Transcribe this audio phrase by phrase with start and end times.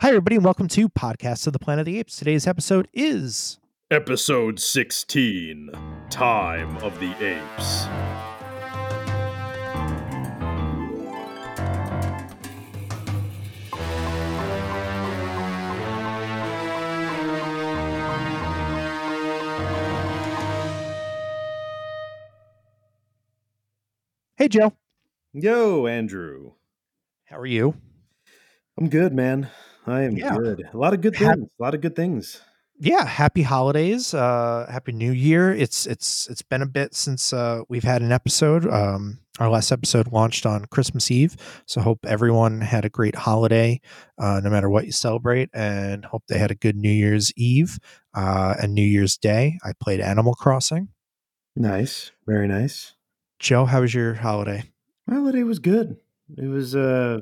[0.00, 2.16] Hi, everybody, and welcome to Podcast of the Planet of the Apes.
[2.16, 3.58] Today's episode is
[3.90, 5.70] Episode 16
[6.10, 7.86] Time of the Apes.
[24.36, 24.74] Hey, Joe.
[25.32, 26.52] Yo, Andrew.
[27.24, 27.76] How are you?
[28.78, 29.48] I'm good, man.
[29.86, 30.36] I am Yeah.
[30.36, 30.68] good.
[30.72, 31.48] A lot of good things.
[31.58, 32.40] A lot of good things.
[32.78, 34.12] Yeah, happy holidays.
[34.12, 35.52] Uh happy new year.
[35.54, 38.66] It's it's it's been a bit since uh we've had an episode.
[38.66, 41.36] Um our last episode launched on Christmas Eve.
[41.66, 43.80] So hope everyone had a great holiday,
[44.18, 47.78] uh, no matter what you celebrate, and hope they had a good New Year's Eve
[48.14, 49.58] uh and New Year's Day.
[49.64, 50.88] I played Animal Crossing.
[51.54, 52.12] Nice.
[52.26, 52.94] Very nice.
[53.38, 54.64] Joe, how was your holiday?
[55.06, 55.96] My holiday was good.
[56.36, 57.20] It was uh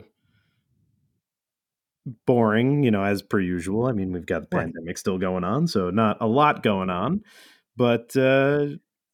[2.27, 3.87] boring, you know, as per usual.
[3.87, 4.65] I mean, we've got the Right.
[4.67, 7.23] pandemic still going on, so not a lot going on.
[7.77, 8.69] But uh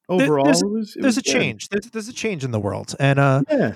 [0.09, 1.33] overall there's- it was it There's a good.
[1.33, 1.69] change.
[1.69, 2.95] There's, there's a change in the world.
[2.99, 3.75] And uh Yeah.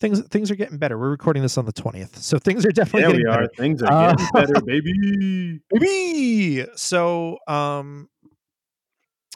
[0.00, 0.96] things things are getting better.
[0.98, 2.16] We're recording this on the 20th.
[2.16, 3.40] So things are definitely There getting we are.
[3.42, 3.52] better.
[3.56, 5.60] Things are Uh, getting better, baby.
[5.70, 6.66] Baby!
[6.76, 8.08] So um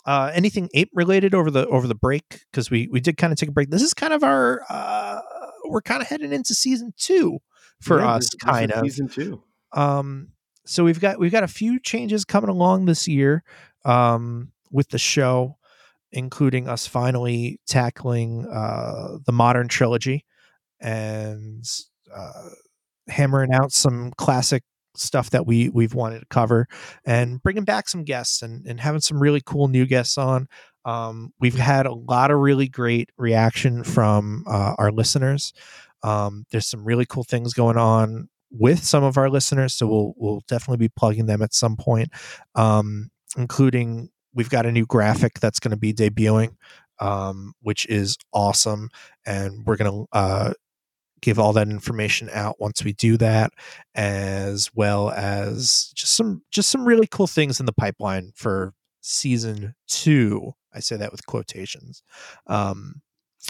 [0.06, 3.38] uh anything ape related over the over the break because we we did kind of
[3.38, 3.70] take a break.
[3.70, 5.20] This is kind of our uh
[5.68, 7.38] we're kind of heading into season 2
[7.80, 8.82] for Yeah, us this- this is kind of.
[8.84, 9.42] season two.
[9.72, 10.28] Um
[10.66, 13.42] so we've got we've got a few changes coming along this year
[13.84, 15.56] um with the show
[16.12, 20.24] including us finally tackling uh the modern trilogy
[20.80, 21.64] and
[22.14, 22.48] uh
[23.08, 24.62] hammering out some classic
[24.96, 26.66] stuff that we we've wanted to cover
[27.04, 30.48] and bringing back some guests and and having some really cool new guests on
[30.84, 35.52] um we've had a lot of really great reaction from uh, our listeners
[36.02, 40.14] um there's some really cool things going on with some of our listeners so we'll
[40.16, 42.08] we'll definitely be plugging them at some point
[42.54, 46.54] um including we've got a new graphic that's going to be debuting
[46.98, 48.88] um which is awesome
[49.24, 50.52] and we're going to uh
[51.22, 53.52] give all that information out once we do that
[53.94, 58.72] as well as just some just some really cool things in the pipeline for
[59.02, 62.02] season 2 i say that with quotations.
[62.46, 63.02] Um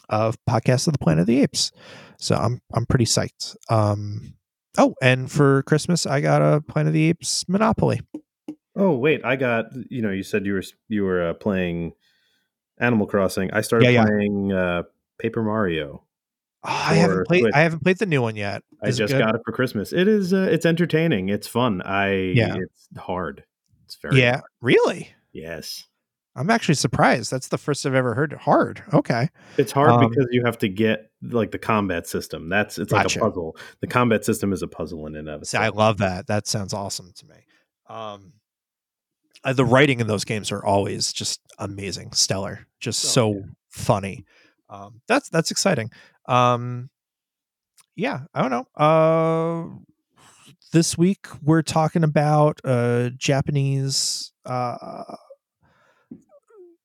[0.09, 1.73] of podcast of the planet of the apes
[2.19, 4.35] so i'm i'm pretty psyched um
[4.79, 8.01] oh and for christmas i got a planet of the apes monopoly
[8.77, 11.93] Oh wait, I got you know you said you were you were uh, playing
[12.79, 13.53] Animal Crossing.
[13.53, 14.05] I started Yeah, yeah.
[14.07, 14.83] playing uh,
[15.19, 16.05] Paper Mario.
[16.63, 17.53] Oh, i haven't played Switch.
[17.55, 19.19] i haven't played the new one yet I Is it just good?
[19.19, 19.93] got it for Christmas.
[19.93, 21.29] It is uh, it's entertaining.
[21.31, 21.83] It's fun.
[21.83, 22.57] I Yeah.
[22.59, 23.45] it's hard.
[23.85, 24.45] It's very yeah hard.
[24.63, 25.87] really Yes.
[26.37, 30.27] I'm actually surprised that's the first i've ever heard hard okay It's hard Um, because
[30.31, 32.49] you have to get like the combat system.
[32.49, 33.57] That's it's like a puzzle.
[33.81, 36.27] The combat system is a puzzle in and of See, I love that.
[36.29, 37.35] That sounds awesome to me.
[37.89, 38.33] Um,
[39.45, 43.41] uh, the writing in those games are always just amazing, stellar, just Oh, so yeah.
[43.69, 44.25] funny.
[44.71, 45.91] Um, that's that's exciting.
[46.27, 46.89] Um,
[47.97, 48.67] yeah, I don't know.
[48.77, 50.23] Uh,
[50.73, 55.17] this week we're talking about a Japanese uh,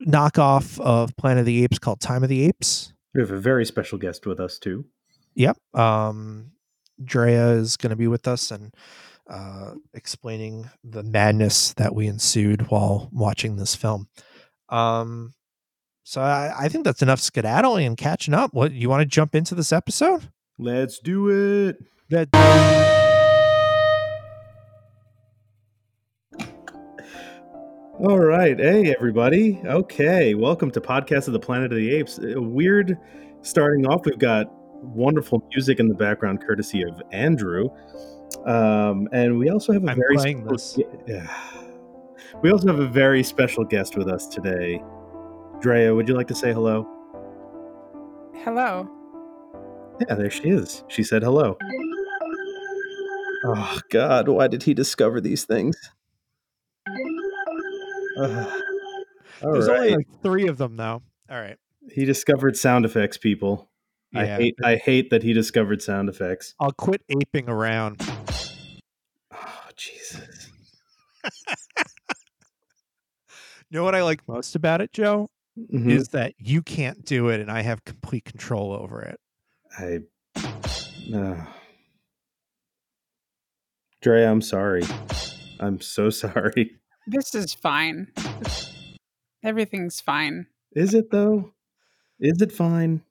[0.06, 2.94] knockoff of Planet of the Apes called Time of the Apes.
[3.14, 4.86] We have a very special guest with us too.
[5.36, 5.58] Yep.
[5.74, 6.52] Um,
[7.04, 8.74] Drea is going to be with us and
[9.30, 14.08] uh, explaining the madness that we ensued while watching this film.
[14.70, 15.34] Um,
[16.04, 18.54] so I, I think that's enough skedaddling and catching up.
[18.54, 20.30] What you want to jump into this episode?
[20.58, 21.84] Let's do it.
[22.10, 22.30] That
[28.00, 28.60] All right.
[28.60, 29.62] Hey, everybody.
[29.64, 30.36] Okay.
[30.36, 32.20] Welcome to Podcast of the Planet of the Apes.
[32.20, 32.98] A weird
[33.42, 34.06] starting off.
[34.06, 34.48] We've got
[34.84, 37.70] wonderful music in the background, courtesy of Andrew.
[38.46, 41.34] Um, and we also have a I'm very playing special, Yeah.
[42.44, 44.84] We also have a very special guest with us today.
[45.62, 46.86] Drea, would you like to say hello?
[48.44, 48.90] Hello.
[50.06, 50.84] Yeah, there she is.
[50.90, 51.58] She said hello.
[53.46, 54.28] Oh, God.
[54.28, 55.78] Why did he discover these things?
[59.42, 61.02] There's only like three of them though.
[61.30, 61.58] All right.
[61.92, 63.70] He discovered sound effects, people.
[64.14, 64.38] I Yeah.
[64.38, 66.56] hate I hate that he discovered sound effects.
[66.60, 68.02] I'll quit aping around.
[69.32, 70.50] Oh, Jesus.
[73.72, 75.28] You know what I like most about it, Joe?
[75.58, 75.90] Mhm.
[75.90, 79.20] Is that you can't do it and I have complete control over it.
[79.78, 80.00] I
[81.10, 81.46] no.
[84.02, 84.84] Dre, I'm sorry.
[85.60, 86.78] I'm so sorry.
[87.08, 88.08] This is fine.
[89.44, 90.48] Everything's fine.
[90.74, 91.52] Is it though?
[92.20, 93.02] Is it fine?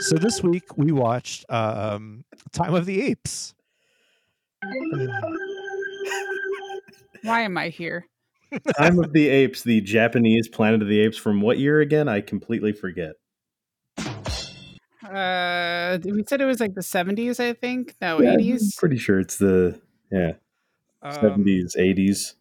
[0.00, 3.54] So this week we watched um, Time of the Apes.
[7.22, 8.06] Why am I here?
[8.78, 12.08] Time of the Apes, the Japanese Planet of the Apes from what year again?
[12.08, 13.14] I completely forget.
[13.98, 17.94] Uh, we said it was like the 70s, I think.
[18.00, 18.76] No, Yeah, I'm 80s.
[18.76, 20.32] pretty sure it's the yeah
[21.04, 22.34] Um, seventies, eighties.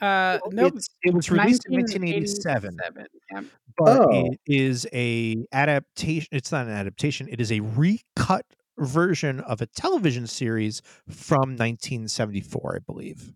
[0.00, 0.66] Uh, well, nope.
[0.74, 3.06] it's- it was released in 1987, 1987.
[3.32, 3.44] Yep.
[3.76, 4.30] but Oh.
[4.32, 6.28] it is a adaptation.
[6.32, 7.28] It's not an adaptation.
[7.28, 8.44] It is a recut
[8.76, 13.32] version of a television series from 1974, I believe.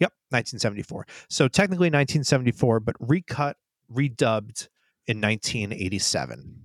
[0.00, 1.06] Yep, 1974.
[1.30, 3.56] So technically 1974, but recut,
[3.90, 4.68] redubbed
[5.06, 6.60] in 1987,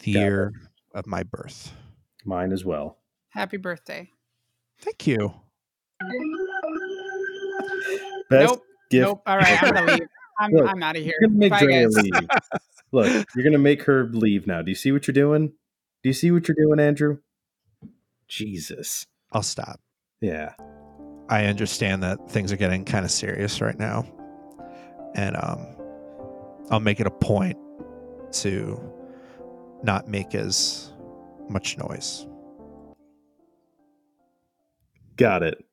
[0.00, 0.22] the Got it.
[0.22, 0.52] year
[0.94, 1.72] of my birth.
[2.24, 2.98] Mine as well.
[3.30, 4.10] Happy birthday.
[4.80, 5.32] Thank you.
[8.30, 8.62] Best nope.
[8.90, 9.06] gift.
[9.06, 9.22] Nope.
[9.26, 9.62] All right.
[9.62, 10.08] I'm going to leave.
[10.38, 11.14] I'm, Look, I'm out of here.
[11.20, 11.96] You're gonna make Bye, guys.
[11.96, 12.28] leave.
[12.92, 14.62] Look, you're gonna make her leave now.
[14.62, 15.48] Do you see what you're doing?
[16.02, 17.18] Do you see what you're doing, Andrew?
[18.26, 19.06] Jesus.
[19.32, 19.80] I'll stop.
[20.20, 20.54] Yeah.
[21.28, 24.06] I understand that things are getting kind of serious right now.
[25.14, 25.66] And um
[26.70, 27.58] I'll make it a point
[28.32, 28.80] to
[29.82, 30.92] not make as
[31.48, 32.26] much noise.
[35.16, 35.64] Got it.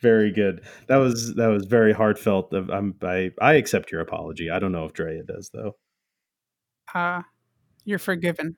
[0.00, 0.62] very good.
[0.88, 2.52] That was that was very heartfelt.
[2.52, 4.50] I'm, I I accept your apology.
[4.50, 5.76] I don't know if Drea does though.
[6.94, 7.22] Uh,
[7.84, 8.56] you're forgiven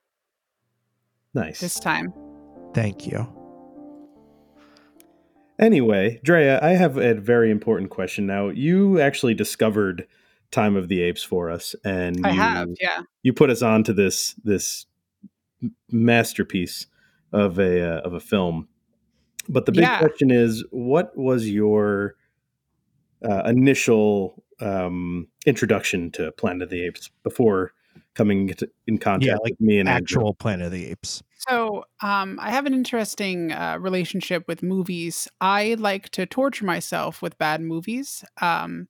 [1.34, 1.60] Nice.
[1.60, 2.12] this time.
[2.74, 3.26] Thank you.
[5.58, 8.48] Anyway, Drea, I have a very important question now.
[8.48, 10.06] You actually discovered
[10.50, 12.68] Time of the Apes for us, and I you, have.
[12.80, 13.02] Yeah.
[13.22, 14.84] you put us on to this this
[15.90, 16.86] masterpiece
[17.32, 18.68] of a uh, of a film.
[19.48, 19.98] But the big Yeah.
[19.98, 22.16] question is, what was your
[23.24, 27.72] uh, initial um, introduction to Planet of the Apes before
[28.14, 28.54] coming
[28.86, 30.20] in contact yeah, like with me and Andrew?
[30.20, 31.22] Actual Planet of the Apes.
[31.38, 35.28] So, um, I have an interesting uh, relationship with movies.
[35.40, 38.24] I like to torture myself with bad movies.
[38.40, 38.88] Um,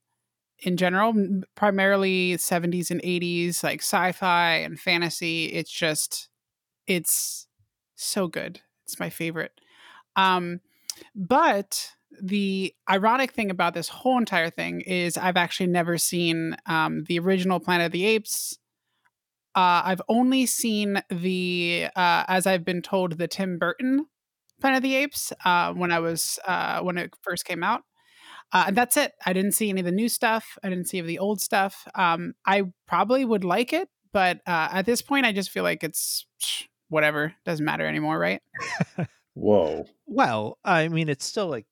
[0.60, 1.14] in general,
[1.54, 5.46] primarily 70s and 80s, like sci-fi and fantasy.
[5.46, 6.28] It's just,
[6.86, 7.48] it's
[7.96, 8.60] so good.
[8.84, 9.60] It's my favorite.
[10.16, 10.60] Um,
[11.14, 17.04] but the ironic thing about this whole entire thing is I've actually never seen um,
[17.04, 18.58] the original Planet of the Apes.
[19.54, 24.06] Uh, I've only seen the, uh, as I've been told, the Tim Burton
[24.60, 27.82] Planet of the Apes uh, when I was uh, when it first came out,
[28.52, 29.12] uh, and that's it.
[29.24, 30.58] I didn't see any of the new stuff.
[30.62, 31.86] I didn't see of the old stuff.
[31.94, 35.84] Um, I probably would like it, but uh, at this point, I just feel like
[35.84, 36.26] it's
[36.88, 37.34] whatever.
[37.44, 38.40] Doesn't matter anymore, right?
[39.36, 39.84] Whoa.
[40.06, 41.66] Well, I mean, it's still like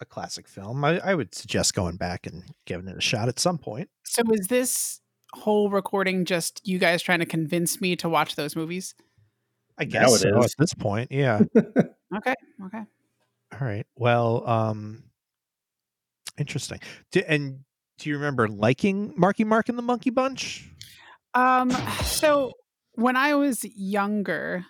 [0.00, 0.82] a classic film.
[0.82, 3.90] I, I would suggest going back and giving it a shot at some point.
[4.02, 5.00] So is this
[5.34, 8.94] whole recording just you guys trying to convince me to watch those movies?
[9.76, 10.46] I guess it so is.
[10.46, 11.12] at this point.
[11.12, 11.40] Yeah.
[12.12, 12.34] Okay,
[12.66, 12.82] okay.
[13.52, 13.86] All right.
[13.94, 15.04] Well, um,
[16.38, 16.80] interesting.
[17.12, 17.60] Do, and
[17.98, 20.68] do you remember liking Marky Mark and the Monkey Bunch?
[21.34, 21.70] Um,
[22.02, 22.50] so
[22.94, 24.66] when I was younger,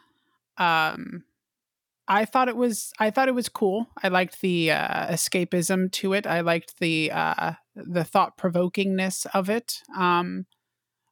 [0.58, 1.24] um,
[2.10, 3.86] I thought it was I thought it was cool.
[4.02, 6.26] I liked the uh, escapism to it.
[6.26, 9.82] I liked the uh, the thought provokingness of it.
[9.96, 10.46] Um,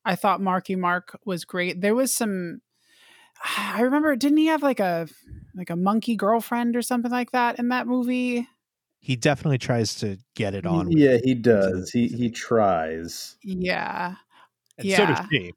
[0.05, 1.81] I thought Marky Mark was great.
[1.81, 2.63] There was some.
[3.57, 5.07] I remember, didn't he have like a
[5.55, 8.49] like a monkey girlfriend or something like that in that movie?
[8.99, 10.89] He definitely tries to get it on.
[10.89, 11.91] with- Yeah, he does.
[11.91, 13.37] He he tries.
[13.45, 14.17] Yeah,
[14.77, 15.27] and so does yeah.
[15.31, 15.53] she.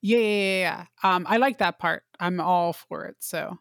[0.00, 0.84] Yeah, yeah, yeah, yeah.
[1.02, 2.04] Um, I like that part.
[2.20, 3.16] I'm all for it.
[3.18, 3.58] So,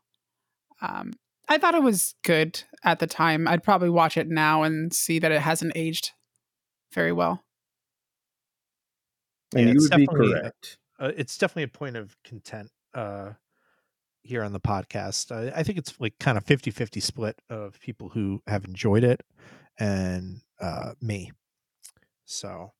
[0.81, 1.13] um,
[1.49, 3.47] I thought it was good at the time.
[3.47, 6.11] I'd probably watch it now and see that it hasn't aged
[6.93, 7.43] very well.
[9.55, 10.77] And Yeah, you it's would be definitely, uh, correct.
[10.99, 13.33] Uh, it's definitely a point of content uh,
[14.23, 15.31] here on the podcast.
[15.31, 19.03] Uh, I think it's like kind of 50 50 split of people who have enjoyed
[19.03, 19.21] it
[19.79, 21.31] and uh, me.
[22.25, 22.73] So,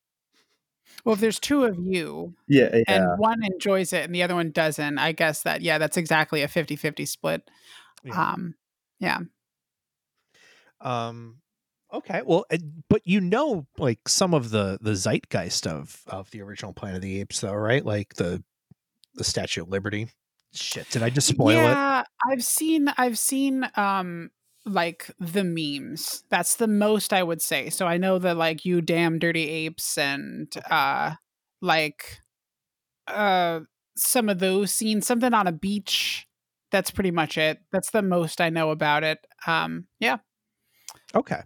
[1.05, 3.11] Well, if there's two of you Yeah, yeah.
[3.11, 6.41] and one enjoys it and the other one doesn't, I guess that yeah, that's exactly
[6.41, 7.49] a 50-50 split.
[8.03, 8.31] Yeah.
[8.31, 8.55] Um,
[8.99, 9.19] yeah.
[10.81, 11.37] Um,
[11.93, 12.21] okay.
[12.25, 12.57] Well, uh,
[12.89, 17.01] but you know, like some of the the zeitgeist of of the original Planet of
[17.01, 17.85] the Apes, though, right?
[17.85, 18.43] Like the
[19.15, 20.09] the Statue of Liberty.
[20.53, 21.61] Shit, did I just spoil it?
[21.61, 24.31] yeah, I've seen I've seen um
[24.65, 26.23] like the memes.
[26.29, 27.69] That's the most I would say.
[27.69, 31.15] So I know that like you damn dirty apes and uh
[31.61, 32.19] like
[33.07, 33.61] uh
[33.95, 36.26] some of those scenes, something on a beach.
[36.71, 37.59] That's pretty much it.
[37.71, 39.19] That's the most I know about it.
[39.45, 40.17] Um yeah.
[41.15, 41.41] Okay.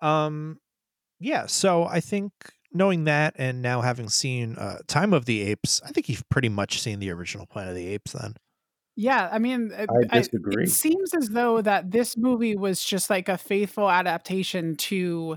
[0.00, 0.58] Um,
[1.20, 1.46] yeah.
[1.46, 2.32] So I think
[2.72, 6.48] knowing that and now having seen uh, Time of the Apes, I think you've pretty
[6.48, 8.34] much seen the original Planet of the Apes then.
[9.00, 10.64] Yeah, I mean, it, I disagree.
[10.64, 15.36] it seems as though that this movie was just like a faithful adaptation to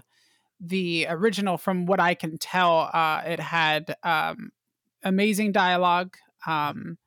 [0.60, 1.60] the original.
[1.60, 4.50] From what I can tell, uh, it had um,
[5.04, 6.98] amazing dialogue, um,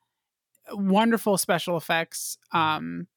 [0.71, 3.07] wonderful special effects, um,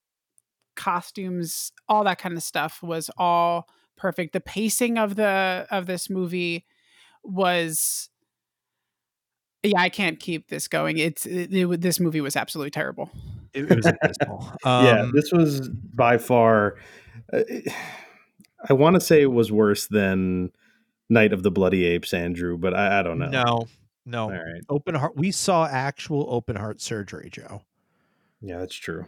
[0.77, 4.33] costumes, all that kind of stuff was all perfect.
[4.33, 6.65] The pacing of the of this movie
[7.23, 8.11] was
[9.63, 10.99] yeah, I can't keep this going.
[10.99, 13.11] It's it, it, this movie was absolutely terrible.
[13.53, 14.53] It, it was abysmal.
[14.65, 16.77] Um, yeah, this was by far.
[17.33, 17.43] Uh,
[18.69, 20.51] I want to say it was worse than
[21.09, 23.29] Night of the Bloody Apes, Andrew, but I, I don't know.
[23.29, 23.69] no,
[24.09, 24.25] no.
[24.25, 24.63] All right.
[24.69, 25.17] Open heart.
[25.17, 27.63] We saw actual open heart surgery, Joe.
[28.41, 29.07] Yeah, that's true.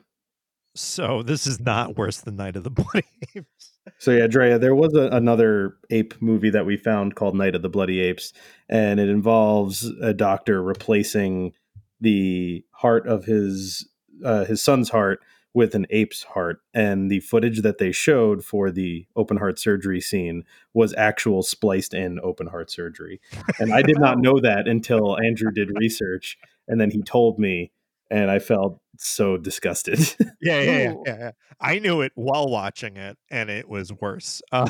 [0.75, 3.73] So this is not worse than Night of the Bloody Apes.
[3.99, 7.62] So yeah, Drea, there was a, another ape movie that we found called Night of
[7.62, 8.33] the Bloody Apes,
[8.69, 11.52] and it involves a doctor replacing
[12.00, 13.88] the heart of his
[14.25, 15.21] uh, his son's heart
[15.52, 20.00] with an ape's heart, and the footage that they showed for the open heart surgery
[20.00, 23.21] scene was actual spliced in open heart surgery,
[23.59, 26.38] and I did not know that until Andrew did research,
[26.69, 27.73] and then he told me,
[28.11, 29.99] and I felt so disgusted.
[30.42, 31.30] Yeah, yeah, yeah, yeah, yeah.
[31.61, 34.40] I knew it while watching it, and it was worse.
[34.52, 34.69] Um,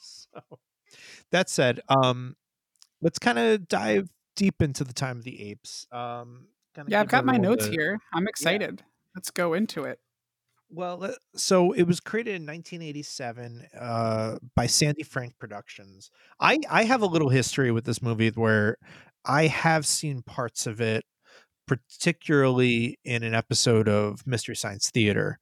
[0.00, 0.58] so
[1.30, 2.34] that said, um,
[3.00, 5.86] let's kind of dive deep into the time of the apes.
[5.92, 6.46] Um,
[6.88, 7.98] Yeah, I've got my notes the- here.
[8.12, 8.82] I'm excited.
[9.14, 9.98] Let's go into it.
[10.74, 16.10] Well, so it was created in 1987 uh, by Sandy Frank Productions.
[16.40, 18.78] I I have a little history with this movie where
[19.26, 21.04] I have seen parts of it,
[21.66, 25.38] particularly in an episode of Mystery Science Theater.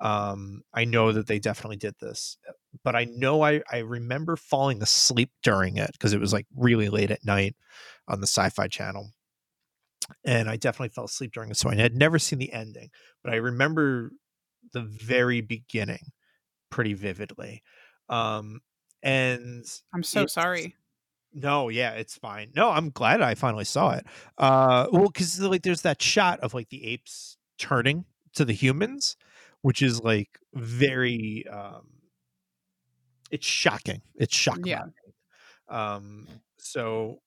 [0.00, 2.38] Um, I know that they definitely did this,
[2.82, 6.88] but I know I I remember falling asleep during it because it was like really
[6.88, 7.54] late at night
[8.08, 9.10] on the Sci-Fi Channel,
[10.24, 11.56] and I definitely fell asleep during it.
[11.56, 12.90] So I had never seen the ending,
[13.22, 14.12] but I remember
[14.72, 16.12] the very beginning
[16.70, 17.62] pretty vividly.
[18.08, 18.60] Um,
[19.02, 19.64] and
[19.94, 20.76] I'm so sorry.
[21.32, 22.50] no, yeah, it's fine.
[22.54, 24.06] No, I'm glad I finally saw it.
[24.36, 28.04] Uh, well, because like there's that shot of like the apes turning
[28.34, 29.16] to the humans,
[29.62, 31.86] which is like very, um,
[33.30, 34.02] it's shocking.
[34.16, 34.66] It's shocking.
[34.66, 34.84] Yeah.
[35.68, 36.26] Um,
[36.58, 37.20] so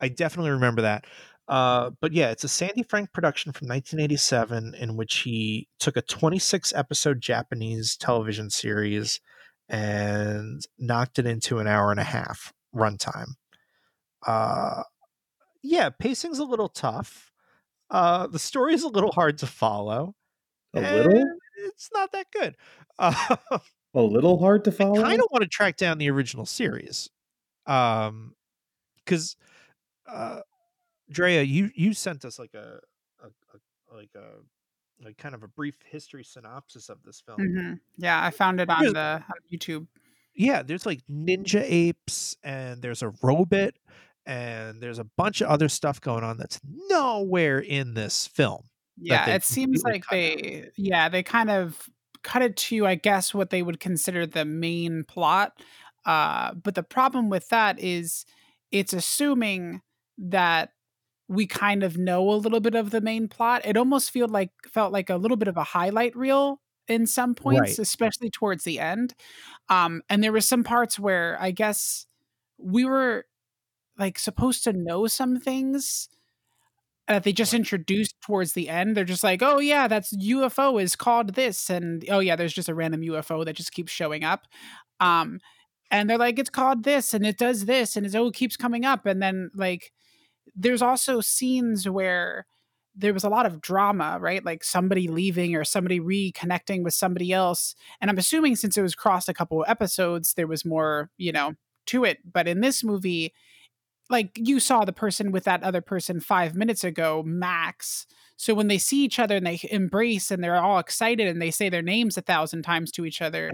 [0.00, 1.04] I definitely remember that.
[1.50, 6.02] Uh, but yeah, it's a Sandy Frank production from 1987 in which he took a
[6.02, 9.20] 26 episode Japanese television series
[9.68, 13.32] and knocked it into an hour and a half runtime.
[14.24, 14.84] Uh,
[15.60, 17.32] yeah, pacing's a little tough.
[17.90, 20.14] Uh, the story is a little hard to follow.
[20.72, 21.26] A little?
[21.66, 22.54] It's not that good.
[22.96, 23.36] Uh,
[23.92, 25.00] A little hard to follow?
[25.00, 27.10] I kind of want to track down the original series.
[27.66, 28.36] Um,
[29.04, 29.34] because
[30.06, 30.40] uh,
[31.10, 32.78] Drea, you you sent us like a,
[33.22, 37.38] a, a like a like kind of a brief history synopsis of this film.
[37.40, 39.86] hmm Yeah, I found it on Here's- the on YouTube.
[40.34, 43.74] Yeah, there's like ninja apes, and there's a robot,
[44.24, 48.64] and there's a bunch of other stuff going on that's nowhere in this film.
[48.96, 50.18] Yeah, it seems like cut out.
[50.18, 51.88] they yeah, they kind of
[52.22, 55.60] cut it to I guess what they would consider the main plot.
[56.04, 58.24] Uh but the problem with that is
[58.70, 59.80] it's assuming
[60.18, 60.72] that
[61.30, 63.62] we kind of know a little bit of the main plot.
[63.64, 67.36] It almost felt like felt like a little bit of a highlight reel in some
[67.36, 67.78] points, Right.
[67.78, 69.14] especially towards the end.
[69.68, 72.06] Um and there were some parts where I guess
[72.58, 73.26] we were
[73.98, 76.08] like supposed to know some things
[77.08, 78.96] that they just introduced towards the end.
[78.96, 82.68] They're just like, oh yeah, that's UFO is called this, and oh yeah, there's just
[82.68, 84.46] a random UFO that just keeps showing up.
[85.00, 85.40] Um,
[85.90, 88.84] and they're like, it's called this, and it does this, and it oh, keeps coming
[88.84, 89.92] up, and then like,
[90.54, 92.46] there's also scenes where
[92.94, 94.44] there was a lot of drama, right?
[94.44, 97.74] Like somebody leaving or somebody reconnecting with somebody else.
[98.00, 101.32] And I'm assuming since it was crossed a couple of episodes, there was more, you
[101.32, 101.54] know,
[101.86, 102.18] to it.
[102.30, 103.32] But in this movie,
[104.10, 108.06] like you saw the person with that other person five minutes ago, Max.
[108.36, 111.50] So when they see each other and they embrace and they're all excited and they
[111.50, 113.52] say their names a thousand times to each other,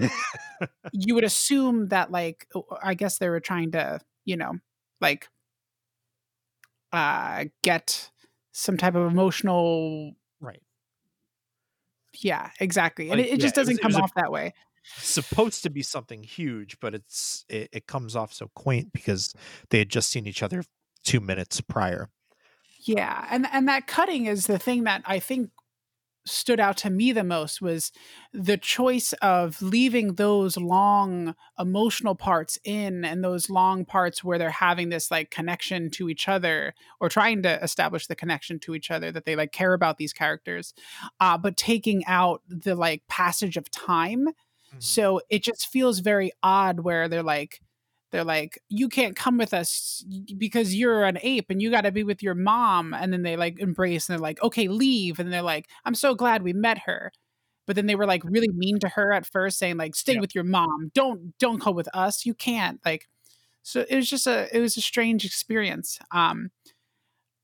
[0.92, 4.54] you would assume that like oh, I guess they were trying to, you know,
[5.00, 5.28] like
[6.92, 8.10] uh get
[8.52, 10.62] some type of emotional Right.
[12.20, 13.10] yeah, exactly.
[13.10, 14.54] And it, it yeah, just doesn't it was come a- off that way.
[14.98, 19.34] Supposed to be something huge, but it's it, it comes off so quaint because
[19.70, 20.62] they had just seen each other
[21.04, 22.08] two minutes prior.
[22.80, 25.50] Yeah, and and that cutting is the thing that I think
[26.26, 27.92] stood out to me the most was
[28.32, 34.50] the choice of leaving those long emotional parts in and those long parts where they're
[34.50, 38.90] having this like connection to each other or trying to establish the connection to each
[38.90, 40.74] other that they like care about these characters
[41.20, 44.78] uh, but taking out the like passage of time mm-hmm.
[44.80, 47.60] so it just feels very odd where they're like
[48.16, 50.02] they're like you can't come with us
[50.38, 52.94] because you're an ape and you got to be with your mom.
[52.94, 55.18] And then they like embrace and they're like okay leave.
[55.18, 57.12] And they're like i'm so glad we met her.
[57.66, 60.34] But then they were like really mean to her at first saying like stay with
[60.34, 60.92] your mom.
[60.94, 62.24] Don't don't come with us.
[62.24, 62.80] You can't.
[62.86, 63.06] Like
[63.62, 66.50] so it was just a it was a strange experience um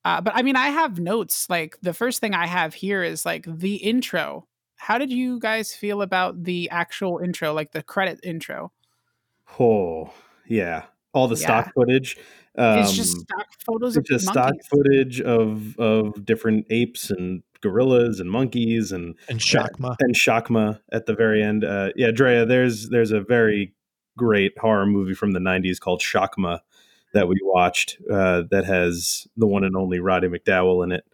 [0.04, 3.26] uh, but i mean i have notes like the first thing i have here is
[3.26, 4.46] like the intro.
[4.76, 8.72] How did you guys feel about the actual intro like the credit intro?
[9.60, 10.12] Oh
[10.46, 11.46] yeah, all the yeah.
[11.46, 12.16] stock footage.
[12.56, 18.20] Um, it's just stock photos it's just stock footage of of different apes and gorillas
[18.20, 21.64] and monkeys and and Shakma uh, and Shakma at the very end.
[21.64, 23.72] Uh, yeah, Drea, there's there's a very
[24.18, 26.60] great horror movie from the '90s called Shakma
[27.14, 31.04] that we watched uh, that has the one and only Roddy McDowall in it.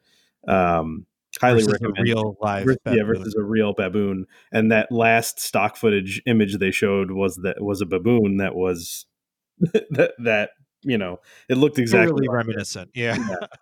[0.47, 1.07] Um,
[1.41, 2.07] highly versus recommend.
[2.07, 4.27] real live, versus, yeah, versus a real baboon.
[4.53, 9.07] And that last stock footage image they showed was that was a baboon that was
[9.91, 10.50] that that
[10.83, 12.91] you know it looked exactly like reminiscent.
[12.95, 13.00] It.
[13.00, 13.17] Yeah.
[13.17, 13.47] yeah.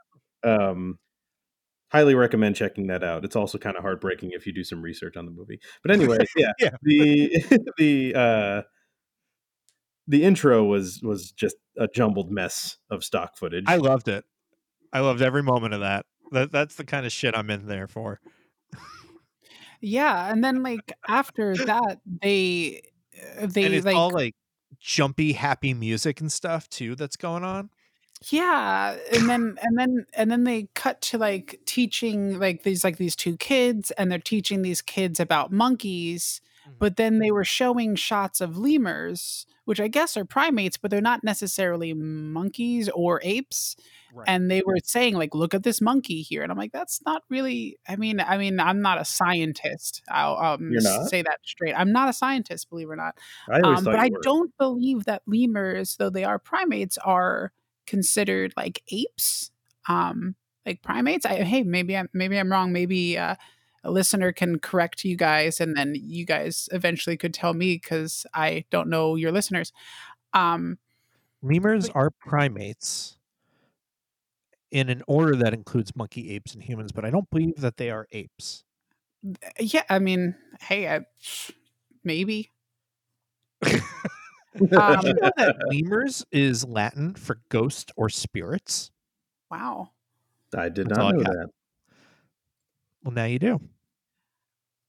[0.44, 1.00] Um,
[1.90, 3.24] highly recommend checking that out.
[3.24, 5.60] It's also kind of heartbreaking if you do some research on the movie.
[5.82, 6.70] But anyway, yeah, yeah.
[6.82, 7.44] the
[7.78, 8.62] the uh,
[10.06, 13.64] the intro was was just a jumbled mess of stock footage.
[13.66, 14.24] I loved it.
[14.92, 16.06] I loved every moment of that.
[16.32, 18.20] That that's the kind of shit I'm in there for.
[19.80, 22.82] yeah, and then like after that, they
[23.40, 24.34] uh, they and it's like all like
[24.86, 27.68] jumpy happy music and stuff too that's going on
[28.30, 32.96] yeah and then and then and then they cut to like teaching like these like
[32.96, 36.76] these two kids and they're teaching these kids about monkeys mm-hmm.
[36.78, 41.00] but then they were showing shots of lemurs which i guess are primates but they're
[41.00, 43.76] not necessarily monkeys or apes
[44.16, 44.24] Right.
[44.28, 47.22] And they were saying like, look at this monkey here, and I'm like, that's not
[47.28, 47.78] really.
[47.86, 50.02] I mean, I mean, I'm not a scientist.
[50.08, 50.72] I'll um,
[51.08, 51.74] say that straight.
[51.76, 53.18] I'm not a scientist, believe it or not.
[53.50, 54.20] I um, but I were.
[54.22, 57.52] don't believe that lemurs, though they are primates, are
[57.86, 59.50] considered like apes,
[59.86, 61.26] um, like primates.
[61.26, 62.72] I, hey, maybe I'm maybe I'm wrong.
[62.72, 63.34] Maybe uh,
[63.86, 68.26] a listener can correct you guys, and then you guys eventually could tell me because
[68.34, 69.72] I don't know your listeners.
[70.34, 70.78] Um,
[71.40, 73.16] lemurs but, are primates
[74.72, 77.90] in an order that includes monkey, apes, and humans, but I don't believe that they
[77.90, 78.64] are apes.
[79.58, 81.06] Yeah, I mean, hey, I,
[82.02, 82.50] maybe.
[83.64, 83.80] um,
[84.60, 84.68] you
[85.14, 88.90] know that lemurs is Latin for ghost or spirits.
[89.50, 89.92] Wow,
[90.54, 91.50] I did That's not know that.
[93.04, 93.60] Well, now you do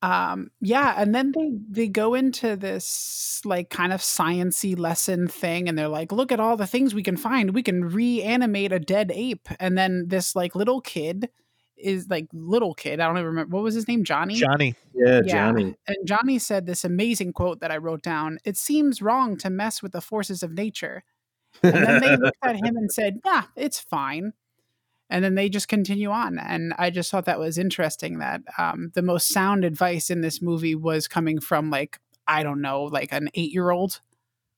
[0.03, 5.67] um yeah and then they they go into this like kind of sciency lesson thing
[5.67, 7.53] and they're like look at all the things we can find.
[7.53, 9.47] We can reanimate a dead ape.
[9.59, 11.29] And then this like little kid
[11.77, 14.33] is like little kid i don't even remember what was his name johnny?
[14.33, 14.73] Johnny.
[14.95, 15.75] Yeah, yeah johnny.
[15.87, 19.83] and johnny said this amazing quote that i wrote down it seems wrong to mess
[19.83, 21.03] with the forces of nature.
[21.61, 24.33] And then they looked at him and said yeah it's fine
[25.09, 28.91] and then they just continue on and i just thought that was interesting that um,
[28.93, 33.11] the most sound advice in this movie was coming from like i don't know like
[33.11, 34.01] an eight year old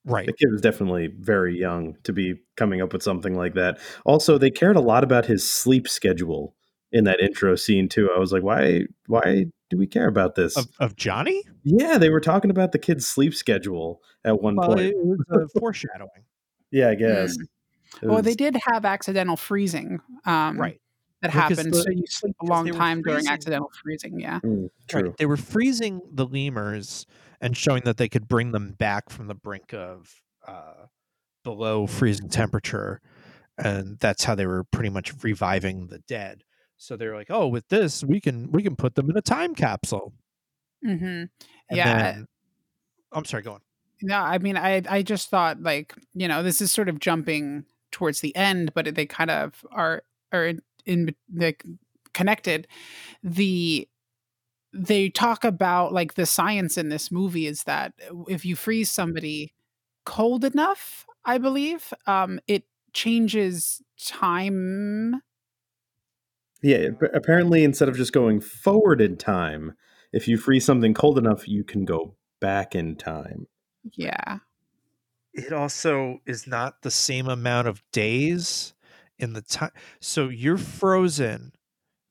[0.05, 0.25] right.
[0.25, 3.79] The kid was definitely very young to be coming up with something like that.
[4.05, 6.55] Also they cared a lot about his sleep schedule
[6.91, 8.09] in that intro scene too.
[8.15, 10.57] I was like why why do we care about this?
[10.57, 11.43] Of, of johnny?
[11.63, 14.81] Yeah they were talking about the kid's sleep schedule at one well, point.
[14.81, 16.09] it was uh, foreshadowing.
[16.71, 17.35] Yeah i guess
[17.95, 19.99] mm well, they did have accidental freezing.
[20.25, 20.79] Um, right.
[21.21, 21.73] That happened.
[21.73, 24.19] The, so you sleep a long time during accidental freezing.
[24.19, 24.39] Yeah.
[24.39, 25.01] Mm, true.
[25.01, 25.17] Right.
[25.17, 27.05] They were freezing the lemurs
[27.41, 30.13] and showing that they could bring them back from the brink of
[30.47, 30.85] uh,
[31.43, 33.01] below freezing temperature.
[33.57, 36.43] And that's how they were pretty much reviving the dead.
[36.77, 39.53] So they're like, oh, with this, we can we can put them in a time
[39.53, 40.13] capsule.
[40.85, 41.23] Mm-hmm.
[41.75, 42.13] Yeah.
[42.13, 42.27] Then,
[43.11, 43.61] I'm sorry, go on.
[44.01, 47.65] No, I mean, I I just thought like you know this is sort of jumping
[47.91, 50.53] towards the end, but they kind of are are
[50.85, 51.15] in,
[52.13, 52.67] connected.
[53.23, 53.87] The
[54.71, 57.93] they talk about like the science in this movie is that
[58.27, 59.53] if you freeze somebody
[60.05, 65.21] cold enough, I believe, um, it changes time.
[66.61, 69.73] Yeah, apparently, instead of just going forward in time,
[70.11, 73.47] if you freeze something cold enough, you can go back in time.
[73.93, 74.39] Yeah
[75.45, 78.73] it also is not the same amount of days
[79.17, 79.71] in the time.
[79.99, 81.53] So you're frozen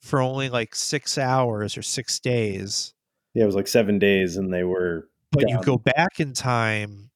[0.01, 2.95] for only like six hours or six days.
[3.35, 5.09] Yeah, it was like seven days, and they were.
[5.33, 7.11] But you go back in time,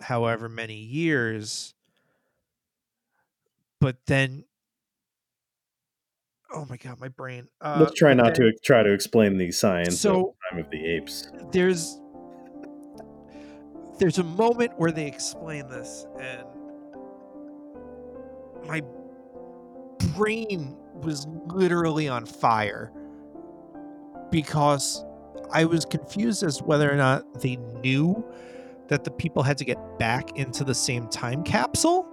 [0.00, 1.74] however many years,
[3.80, 4.44] but then.
[6.50, 7.48] Oh my god, my brain.
[7.60, 10.70] Uh, Let's try not then to try to explain the science So- of Time of
[10.70, 11.30] the Apes.
[11.52, 12.00] there's
[13.98, 16.44] there's a moment where they explain this and
[18.66, 18.82] my
[20.14, 22.92] brain was literally on fire
[24.30, 25.04] because
[25.50, 28.24] I was confused as whether or not they knew
[28.88, 32.06] that the people had to get back into the same time capsule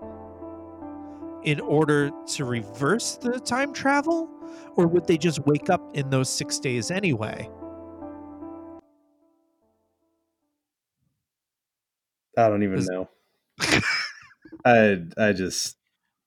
[1.43, 4.29] in order to reverse the time travel
[4.75, 7.49] or would they just wake up in those 6 days anyway
[12.37, 13.09] I don't even know.
[14.65, 15.77] I I just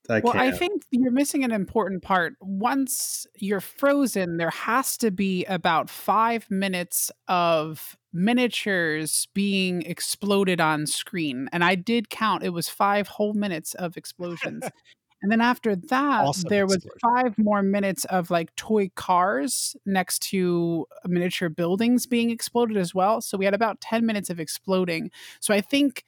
[0.08, 0.36] I Well, can't.
[0.36, 2.34] I think you're missing an important part.
[2.40, 10.86] Once you're frozen, there has to be about five minutes of miniatures being exploded on
[10.86, 11.48] screen.
[11.52, 14.64] And I did count, it was five whole minutes of explosions.
[15.22, 20.20] and then after that, Awesome there was five more minutes of like toy cars next
[20.30, 23.20] to miniature buildings being exploded as well.
[23.20, 25.10] So we had about 10 minutes of exploding.
[25.40, 26.04] So I think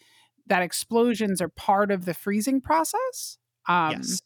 [0.47, 3.39] that explosions are part of the freezing process.
[3.69, 4.21] Um, yes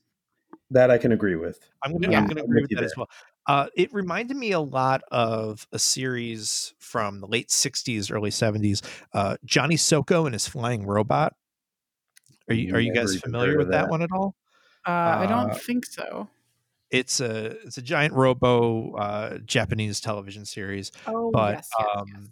[0.71, 1.59] that I can agree with.
[1.83, 2.27] I'm gonna, Yeah.
[2.27, 3.09] Gonna agree with with you that as well.
[3.47, 8.83] Uh, it reminded me a lot of a series from the late '60s, early '70s.
[9.13, 11.35] Uh, Johnny Sokko and his flying robot.
[12.49, 13.91] Are you are you guys familiar with that that.
[13.91, 14.35] one at all?
[14.87, 16.29] Uh, I don't Uh, think so.
[16.91, 22.07] It's a it's a giant robo uh, Japanese television series, Oh, but yes, yes, um,
[22.09, 22.29] yes.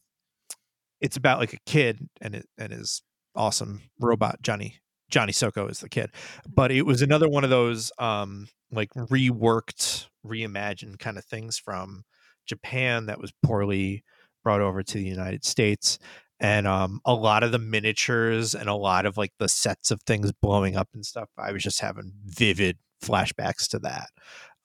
[1.00, 3.02] it's about like a kid and it and his
[3.34, 4.78] awesome robot Johnny
[5.10, 6.10] Johnny Sokko is the kid.
[6.46, 12.04] But it was another one of those um like reworked, reimagined kind of things from
[12.46, 14.04] Japan that was poorly
[14.44, 15.98] brought over to the United States.
[16.42, 20.02] And um a lot of the miniatures and a lot of like the sets of
[20.02, 24.08] things blowing up and stuff, I was just having vivid flashbacks to that.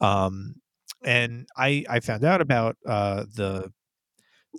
[0.01, 0.55] Um
[1.05, 3.71] and I I found out about uh the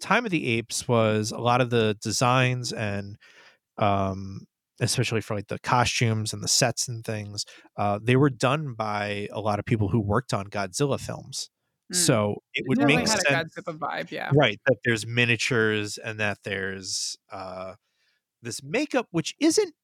[0.00, 3.16] Time of the Apes was a lot of the designs and
[3.78, 4.46] um
[4.80, 7.44] especially for like the costumes and the sets and things
[7.78, 11.50] uh they were done by a lot of people who worked on Godzilla films.
[11.92, 11.96] Mm.
[11.96, 13.24] So it would make sense
[13.56, 14.30] a Godzilla vibe, yeah.
[14.34, 17.74] right that there's miniatures and that there's uh
[18.42, 19.74] this makeup which isn't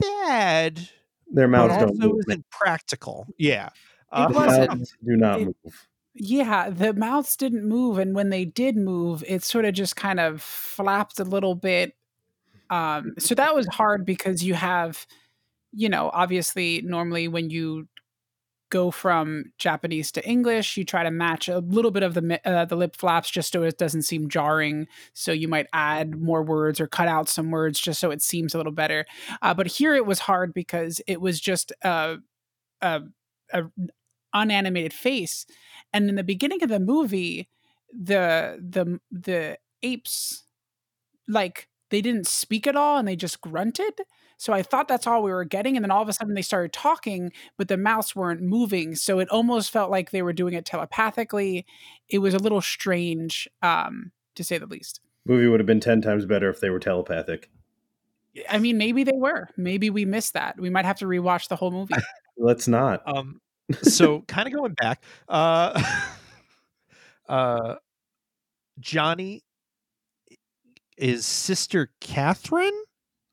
[0.00, 0.88] bad
[1.32, 2.24] Their mouths don't also move.
[2.28, 3.26] isn't practical.
[3.38, 3.66] Yeah.
[3.66, 3.72] It
[4.12, 4.88] Uh, The wasn't.
[5.04, 5.88] do not It- move.
[6.14, 10.20] Yeah, the mouths didn't move, and when they did move, it sort of just kind
[10.20, 11.96] of flapped a little bit.
[12.68, 15.06] Um, so that was hard because you have,
[15.72, 17.88] you know, obviously normally when you
[18.72, 22.64] go from Japanese to English, you try to match a little bit of the uh,
[22.64, 24.88] the lip flaps just so it doesn't seem jarring.
[25.12, 28.54] So you might add more words or cut out some words just so it seems
[28.54, 29.04] a little better.
[29.42, 32.16] Uh, but here it was hard because it was just a,
[32.80, 33.02] a,
[33.52, 33.64] a
[34.32, 35.44] unanimated face,
[35.92, 37.50] and in the beginning of the movie,
[37.92, 40.44] the the the apes
[41.28, 44.00] like they didn't speak at all and they just grunted.
[44.38, 45.76] So I thought that's all we were getting.
[45.76, 48.96] And then all of a sudden they started talking, but the mouths weren't moving.
[48.96, 51.66] So it almost felt like they were doing it telepathically.
[52.08, 55.00] It was a little strange, um, to say the least.
[55.26, 57.50] Movie would have been ten times better if they were telepathic.
[58.48, 59.48] I mean, maybe they were.
[59.58, 60.58] Maybe we missed that.
[60.58, 61.94] We might have to rewatch the whole movie.
[62.36, 63.02] Let's not.
[63.06, 63.40] um
[63.82, 65.80] so kind of going back uh
[67.28, 67.76] uh
[68.80, 69.44] johnny
[71.02, 72.78] is sister catherine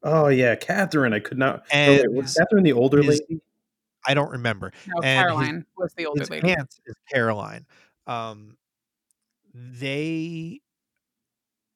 [0.02, 1.12] Oh yeah, Catherine.
[1.14, 1.60] I could not.
[1.60, 3.42] oh, and wait, was Catherine the older his- lady?
[4.08, 6.50] i don't remember No, And his- Caroline was the older his lady.
[6.54, 7.66] aunt is caroline
[8.08, 8.56] um
[9.54, 10.62] they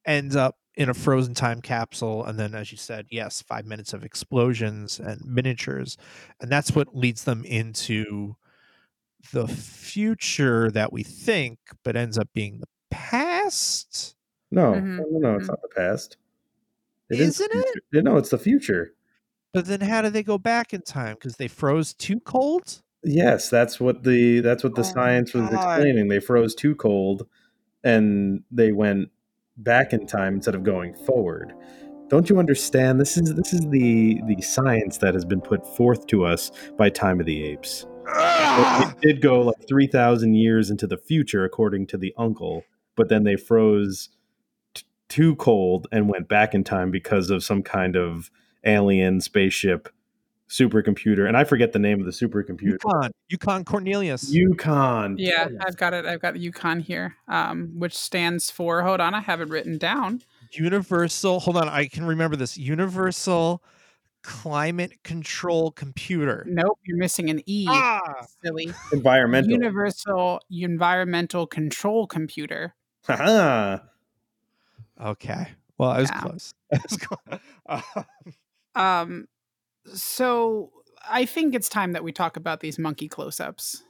[0.06, 3.94] end up in a frozen time capsule and then as you said yes five minutes
[3.94, 5.98] of explosions and miniatures
[6.40, 8.36] and that's what leads them into
[9.34, 14.16] the future that we think but ends up being the past
[14.54, 15.50] No, Mhm, no, no, no, it's mhm.
[15.50, 16.18] not the past.
[17.10, 18.04] It is Isn't it?
[18.04, 18.94] No, it's the future.
[19.54, 23.50] but then how do they go back in time because they froze too cold Yes,
[23.50, 26.08] that's what the that's what the Oh science was explaining.
[26.08, 27.28] They froze too cold,
[27.84, 29.10] and they went
[29.58, 31.54] back in time instead of going forward.
[32.08, 33.02] Don't you understand?
[33.02, 36.90] This is this is the the science that has been put forth to us by
[36.90, 37.86] Time of the Apes.
[38.08, 38.94] Ah!
[39.02, 42.64] It did go like three thousand years into the future, according to the uncle,
[42.96, 44.10] but then they froze
[45.14, 48.32] too cold and went back in time because of some kind of
[48.66, 49.88] alien spaceship
[50.50, 52.80] supercomputer, and I forget the name of the supercomputer.
[52.84, 54.32] Yukon, Yukon Cornelius.
[54.32, 55.18] Yukon.
[55.20, 56.08] Yeah, I've got it.
[56.08, 58.82] I've got Yukon here, um, which stands for.
[58.82, 60.24] Hold on, I have it written down.
[60.52, 61.42] Universal.
[61.42, 62.58] Hold on, I can remember this.
[62.58, 63.64] Universal
[64.24, 66.44] Climate Control Computer.
[66.50, 67.68] Nope, you're missing an E.
[67.70, 68.02] Ah,
[68.44, 68.74] Silly.
[68.92, 69.52] Environmental.
[69.52, 72.74] Universal Environmental Control Computer.
[73.06, 73.78] Haha.
[75.02, 75.48] Okay.
[75.78, 76.22] Well, I was Yeah.
[76.22, 76.54] close.
[76.74, 77.40] I was close.
[77.68, 77.82] Uh,
[78.76, 79.28] Um,
[79.94, 80.72] so
[81.08, 83.84] I think it's time that we talk about these monkey close-ups.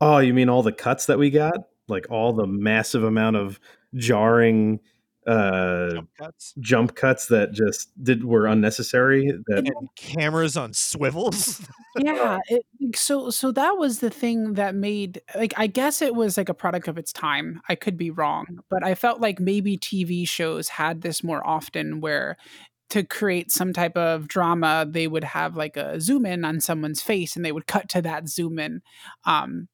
[0.00, 1.54] oh, you mean all the cuts that we got?
[1.88, 3.58] Like all the massive amount of
[3.94, 4.80] jarring
[5.26, 11.66] uh jump cuts jump cuts that just did were unnecessary that and cameras on swivels.
[11.98, 16.36] yeah it, so so that was the thing that made like i guess it was
[16.36, 19.76] like a product of its time i could be wrong but i felt like maybe
[19.76, 22.36] tv shows had this more often where
[22.88, 27.02] to create some type of drama they would have like a zoom in on someone's
[27.02, 28.80] face and they would cut to that zoom in
[29.24, 29.66] um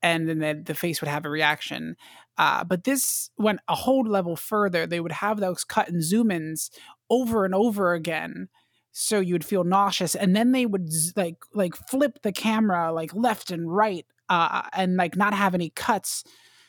[0.00, 1.96] and then the, the face would have a reaction
[2.38, 6.30] uh, but this went a whole level further they would have those cut and zoom
[6.30, 6.70] ins
[7.10, 8.48] over and over again
[8.92, 13.14] so you would feel nauseous and then they would like like flip the camera like
[13.14, 16.24] left and right uh and like not have any cuts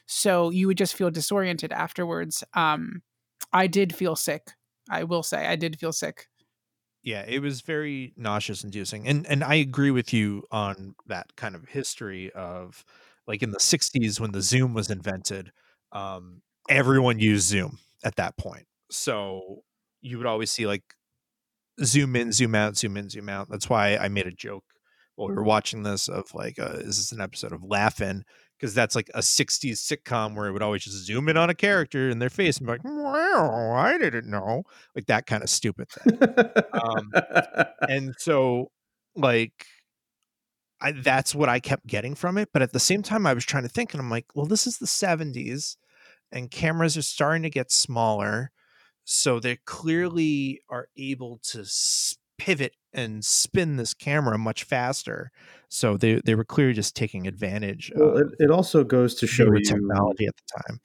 [0.06, 3.02] so you would just feel disoriented afterwards um
[3.54, 4.52] i did feel sick
[4.90, 6.28] i will say i did feel sick
[7.02, 9.08] yeah, it was very nauseous inducing.
[9.08, 12.84] And and I agree with you on that kind of history of
[13.30, 15.52] like in the 60s when the Zoom was invented,
[15.92, 18.66] um, everyone used Zoom at that point.
[18.90, 19.62] So
[20.02, 20.84] you would always see like
[21.84, 23.48] zoom in, zoom out, zoom in, zoom out.
[23.48, 24.64] That's why I made a joke
[25.16, 28.24] while we were watching this of like, uh, is this an episode of Laugh-In?
[28.58, 31.56] Because that's like a 60s sitcom where it would always just zoom in on a
[31.56, 34.64] character in their face and be like, wow, I didn't know.
[34.96, 36.18] Like that kind of stupid thing.
[36.74, 37.12] Um,
[37.88, 38.72] and so
[39.16, 39.66] like
[40.82, 42.50] I, that's what I kept getting from it.
[42.54, 44.66] But at the same time, I was trying to think, and I'm like, well, this
[44.66, 45.76] is the 70s,
[46.32, 48.52] and cameras are starting to get smaller.
[49.04, 51.66] So they clearly are able to
[52.38, 55.32] pivot and spin this camera much faster.
[55.68, 59.28] So they, they were clearly just taking advantage well, of it, it also goes to
[59.28, 60.80] show you technology at the time.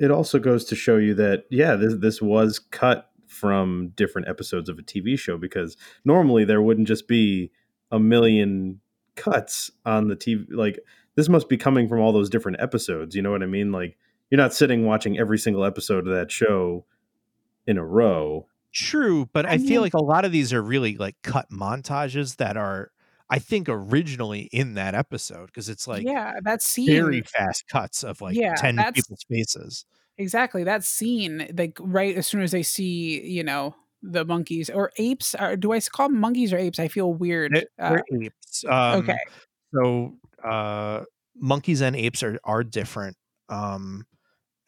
[0.00, 4.68] it also goes to show you that yeah this this was cut from different episodes
[4.68, 7.52] of a TV show because normally there wouldn't just be
[7.90, 8.80] a million
[9.16, 10.78] cuts on the TV like
[11.16, 13.96] this must be coming from all those different episodes you know what I mean like
[14.30, 16.84] you're not sitting watching every single episode of that show
[17.66, 20.98] in a row True, but I, I feel like a lot of these are really
[20.98, 22.90] like cut montages that are,
[23.30, 28.04] I think, originally in that episode because it's like yeah that scene very fast cuts
[28.04, 29.86] of like Yeah, 10 people's faces.
[30.18, 33.74] exactly that scene like right as soon as they see you know
[34.12, 37.64] the monkeys or apes or do i call them monkeys or apes i feel weird
[37.78, 38.64] They're, uh, apes.
[38.68, 39.16] Um, okay
[39.74, 41.04] So uh,
[41.36, 43.16] monkeys and apes are, are different.
[43.48, 44.06] Um,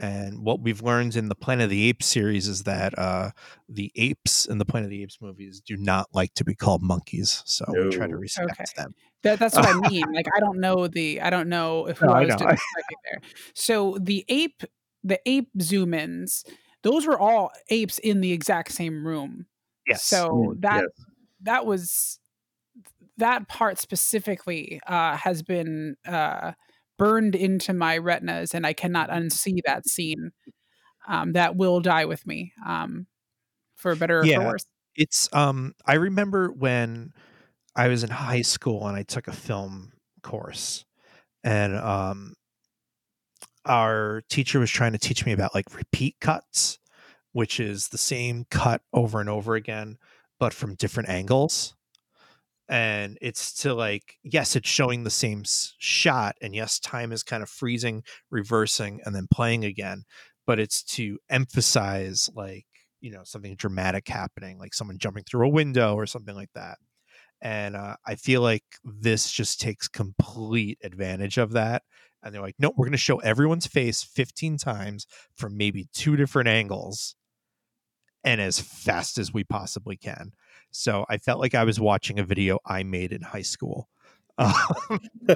[0.01, 3.31] and what we've learned in the Planet of the Apes series is that uh,
[3.69, 6.83] the apes in the Planet of the Apes movies do not like to be called
[6.83, 7.43] monkeys.
[7.47, 8.65] So we try to respect Okay.
[8.77, 8.95] them.
[9.25, 10.05] That, that's what I mean.
[10.15, 12.37] Like I don't know the I don't know if No, I I was know.
[12.37, 12.57] doing
[13.11, 13.21] there.
[13.55, 14.63] So the ape
[15.03, 16.45] the ape zoom ins,
[16.83, 19.47] those were all apes in the exact same room.
[19.87, 20.03] Yes.
[20.03, 20.85] So Mm, that yes.
[21.43, 22.19] that was
[23.17, 26.53] that part specifically uh, has been uh,
[26.99, 30.33] burned into my retinas, and I cannot unsee that scene.
[31.09, 33.07] Um, that will die with me, um,
[33.77, 34.37] for better or Yeah.
[34.37, 34.67] for worse.
[34.97, 37.13] it's um i remember when
[37.77, 40.85] i was in high school and i took a film course
[41.45, 42.35] and um
[43.69, 46.79] our teacher was trying to teach me about like repeat cuts
[47.33, 49.97] which is the same cut over and over again
[50.39, 51.75] but from different angles.
[52.69, 55.43] And it's to like yes it's showing the same
[55.79, 60.05] shot and yes time is kind of freezing reversing and then playing again
[60.47, 62.67] but it's to emphasize like
[63.01, 66.77] you know something dramatic happening like someone jumping through a window or something like that.
[67.41, 71.85] And uh, i feel like this just takes complete advantage of that
[72.23, 76.17] and they're like no we're going to show everyone's face 15 times from maybe two
[76.17, 77.15] different angles
[78.25, 80.33] and as fast as we possibly can
[80.71, 83.89] so i felt like i was watching a video i made in high school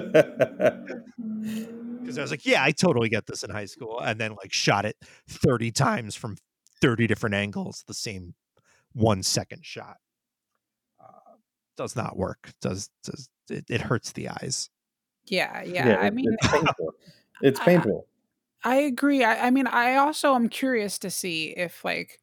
[2.03, 4.53] because I was like, yeah, I totally get this in high school, and then like
[4.53, 4.95] shot it
[5.27, 6.37] thirty times from
[6.81, 8.33] thirty different angles, the same
[8.93, 9.97] one second shot.
[11.01, 11.35] Uh,
[11.75, 12.53] does not work.
[12.61, 14.69] Does does it, it hurts the eyes?
[15.27, 15.97] Yeah, yeah.
[15.99, 16.93] I it- mean, it's painful.
[17.41, 18.07] It's I- painful.
[18.65, 19.25] I agree.
[19.25, 22.21] I, I mean, I also am curious to see if like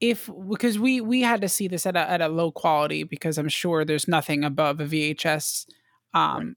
[0.00, 3.38] if because we we had to see this at a at a low quality because
[3.38, 5.66] I'm sure there's nothing above a VHS
[6.14, 6.54] um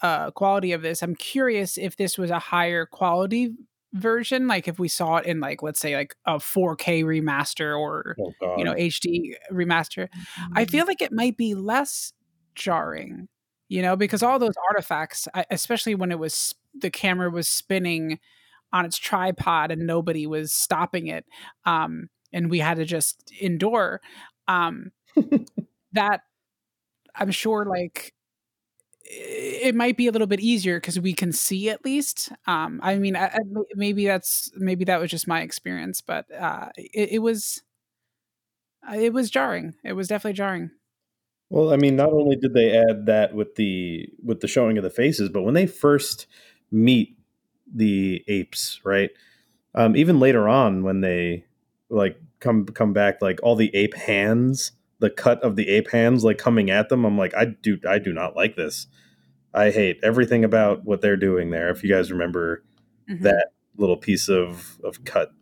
[0.00, 1.02] uh quality of this.
[1.02, 3.52] I'm curious if this was a higher quality
[3.94, 8.16] version like if we saw it in like let's say like a 4K remaster or
[8.18, 10.08] Oh you know HD remaster.
[10.54, 12.14] I feel like it might be less
[12.54, 13.28] jarring,
[13.68, 18.18] you know, because all those artifacts, especially when it was the camera was spinning
[18.72, 21.24] on its tripod and nobody was stopping it,
[21.66, 24.00] um, and we had to just endure.
[24.48, 24.92] Um,
[25.92, 26.20] that
[27.16, 28.12] I'm sure, like
[29.10, 32.30] it might be a little bit easier because we can see at least.
[32.46, 33.38] Um, I mean, I, I-
[33.74, 37.62] maybe that's maybe that was just my experience, but uh, it, it was
[38.88, 39.74] uh, it was jarring.
[39.84, 40.70] It was definitely jarring.
[41.50, 44.84] Well, I mean, not only did they add that with the with the showing of
[44.84, 46.26] the faces, but when they first
[46.70, 47.16] meet
[47.72, 49.10] the apes, right?
[49.74, 51.44] Um, even later on, when they
[51.90, 56.24] like come come back, like all the ape hands, the cut of the ape hands,
[56.24, 58.86] like coming at them, I'm like, I do, I do not like this.
[59.54, 61.70] I hate everything about what they're doing there.
[61.70, 62.64] If you guys remember
[63.10, 63.22] Mhm.
[63.22, 65.32] that little piece of of cut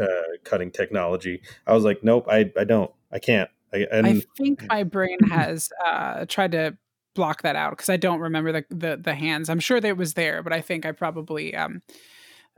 [0.00, 0.06] uh,
[0.44, 3.50] cutting technology, I was like, nope, I I don't, I can't.
[3.72, 6.76] I, and I think my brain has uh, tried to
[7.14, 9.48] block that out because I don't remember the, the the hands.
[9.48, 11.82] I'm sure that it was there, but I think I probably um,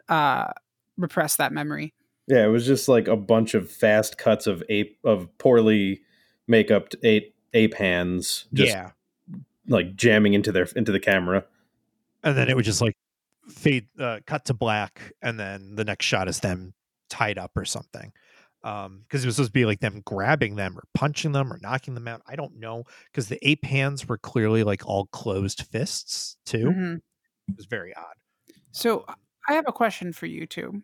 [0.09, 0.53] uh,
[0.97, 1.95] repressed that memory.
[2.27, 6.03] Yeah, it was just like a bunch of fast cuts of ape of poorly
[6.47, 8.91] make-up ape ape hands just yeah.
[9.67, 11.45] like jamming into their into the camera.
[12.23, 12.97] And then it would just like
[13.49, 16.75] fade, uh, cut to black, and then the next shot is them
[17.09, 18.13] tied up or something.
[18.65, 21.59] Um, because it was supposed to be like them grabbing them or punching them or
[21.63, 22.23] knocking them out.
[22.27, 26.65] I don't know because the ape hands were clearly like all closed fists too.
[26.71, 26.97] Mhm.
[27.49, 28.17] It was very odd.
[28.73, 29.05] So
[29.49, 30.83] I have a question for you too.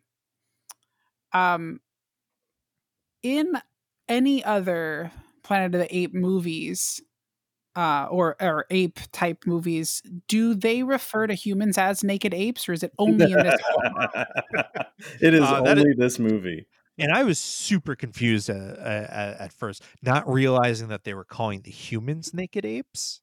[1.32, 1.80] Um,
[3.22, 3.54] in
[4.08, 5.10] any other
[5.42, 7.02] Planet of the Ape movies,
[7.76, 12.72] uh, or or ape type movies, do they refer to humans as naked apes, or
[12.72, 13.60] is it only in this?
[13.74, 14.08] one?
[15.20, 16.66] it is Uh, that is- only this movie.
[16.98, 21.62] And I was super confused uh, uh, at first, not realizing that they were calling
[21.62, 23.20] the humans naked apes.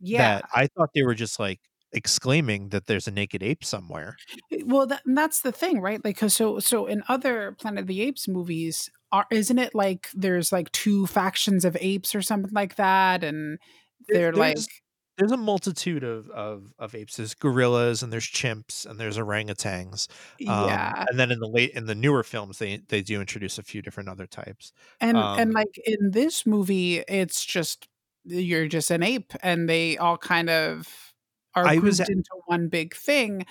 [0.00, 1.60] Yeah, That I thought they were just like
[1.92, 4.20] exclaiming that there's a naked ape somewhere.
[4.64, 6.04] well, that, that's the thing, right?
[6.04, 10.08] Like, 'cause so so in other Planet of the Apes movies, are isn't it like
[10.14, 13.58] there's like two factions of apes or something like that, and
[14.12, 14.83] they're like
[15.18, 17.16] there's- a multitude of, of, of apes.
[17.16, 20.08] There's gorillas and there's chimps and there's orangutans.
[20.48, 23.58] Um, yeah, And then in the late in the newer films, they they do introduce
[23.58, 24.72] a few different other types.
[25.00, 27.88] and um, and like in this movie, it's just
[28.24, 31.12] you're just an ape, and they all kind of
[31.54, 33.44] are I grouped was at- into one big thing.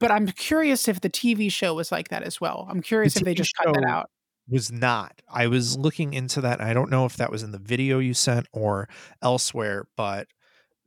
[0.00, 2.68] But I'm curious if the TV show was like that as well.
[2.70, 4.08] I'm curious if they just cut that out.
[4.48, 5.20] was not.
[5.28, 6.60] I was looking into that.
[6.60, 8.88] And I don't know if that was in the video you sent or
[9.22, 10.28] elsewhere, but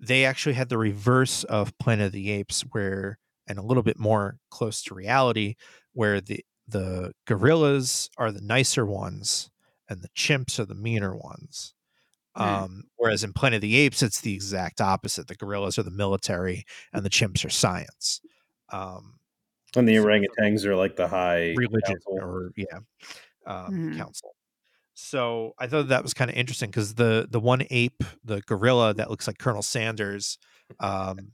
[0.02, 4.00] they actually had the reverse of Planet of the Apes, where and a little bit
[4.00, 5.56] more close to reality,
[5.94, 9.50] where the the gorillas are the nicer ones
[9.90, 11.74] and the chimps are the meaner ones.
[12.38, 12.44] Hmm.
[12.44, 15.28] Um, whereas in Planet of the Apes, it's the exact opposite.
[15.28, 18.22] The gorillas are the military and the chimps are science.
[18.72, 19.20] Um,
[19.76, 22.20] And the So- orangutans are like the high religion council.
[22.22, 22.80] or yeah
[23.48, 23.98] um, Mhm.
[23.98, 24.36] council
[24.94, 28.94] so i thought that was kind of interesting because the the one ape the gorilla
[28.94, 30.38] that looks like colonel sanders
[30.80, 31.32] um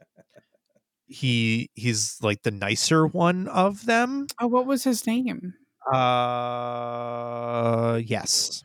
[1.07, 5.53] he he's like the nicer one of them Oh, what was his name?
[5.93, 8.63] uh yes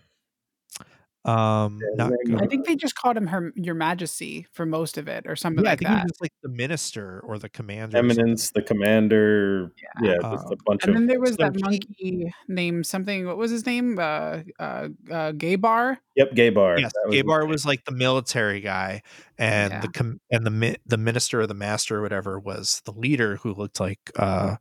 [1.24, 5.24] um Yeah, I think they just called him her Your Majesty for most of it,
[5.26, 6.04] or something yeah, i like think he that.
[6.04, 7.96] was like the minister or the commander.
[7.96, 9.72] Eminence, the commander.
[10.00, 13.26] Yeah, just a Um, bunch And of then there was that monkey named something.
[13.26, 13.98] What was his name?
[13.98, 15.98] Uh, uh, uh Gay Bar.
[16.16, 16.78] Yep, gay bar.
[16.78, 17.50] Yes, That was Gabar name.
[17.50, 19.02] was like the military guy,
[19.38, 19.80] and Yeah.
[19.80, 23.37] the com- and the mi- the minister or the master or whatever was the leader
[23.37, 24.56] who looked like uh,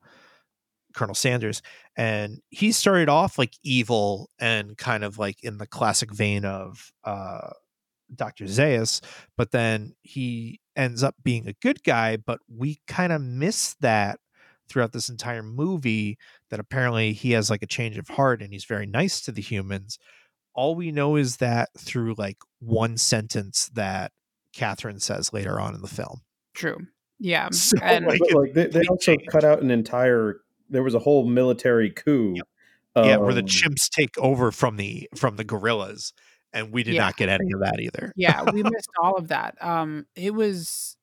[0.93, 1.61] Colonel Sanders,
[1.95, 6.91] and he started off like evil and kind of like in the classic vein of
[7.03, 7.49] uh,
[8.15, 9.01] Doctor Zaius,
[9.37, 12.17] but then he ends up being a good guy.
[12.17, 14.19] But we kind of miss that
[14.69, 16.17] throughout this entire movie.
[16.49, 19.41] That apparently he has like a change of heart and he's very nice to the
[19.41, 19.97] humans
[20.53, 24.11] all we know is that through like one sentence that
[24.53, 26.21] Catherine says later on in the film.
[26.53, 26.77] True.
[27.19, 27.49] Yeah.
[27.53, 30.41] So, and like, like they, they also cut out an entire.
[30.71, 32.33] There was a whole military coup.
[32.35, 32.47] Yep.
[33.05, 36.13] yeah, where the um, chimps take over from the from the gorillas,
[36.53, 37.01] and we did Yeah.
[37.01, 38.11] not get any of that either.
[38.15, 39.55] yeah, we missed all of that.
[39.63, 40.97] Um, it was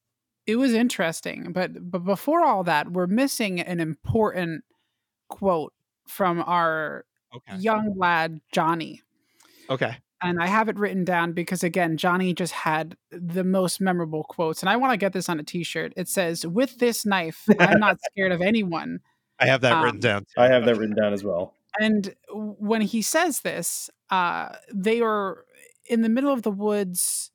[0.46, 4.64] it was interesting, but but before all that, we're missing an important
[5.28, 5.72] quote
[6.06, 7.04] from our
[7.36, 7.56] Okay.
[7.58, 9.02] young lad Johnny.
[9.68, 9.98] Okay.
[10.22, 14.62] And I have it written down because again, Johnny just had the most memorable quotes.
[14.62, 15.92] And I want to get this on a t-shirt.
[15.94, 19.00] It says, With this knife, I'm not scared of anyone.
[19.40, 20.22] I have that Um, written down.
[20.22, 20.40] Too.
[20.40, 21.54] I have that written down as well.
[21.80, 25.44] And when he says this, uh, they are
[25.88, 27.30] in the middle of the woods,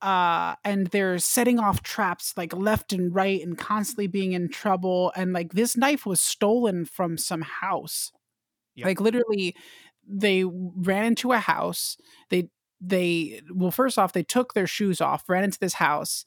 [0.00, 5.12] uh, and they're setting off traps like left and right and constantly being in trouble.
[5.16, 8.12] And like this knife was stolen from some house.
[8.74, 8.86] Yep.
[8.86, 9.54] Like literally,
[10.06, 11.96] they ran into a house.
[12.30, 12.48] They
[12.80, 16.24] they well, first off, they took their shoes off, ran into this house.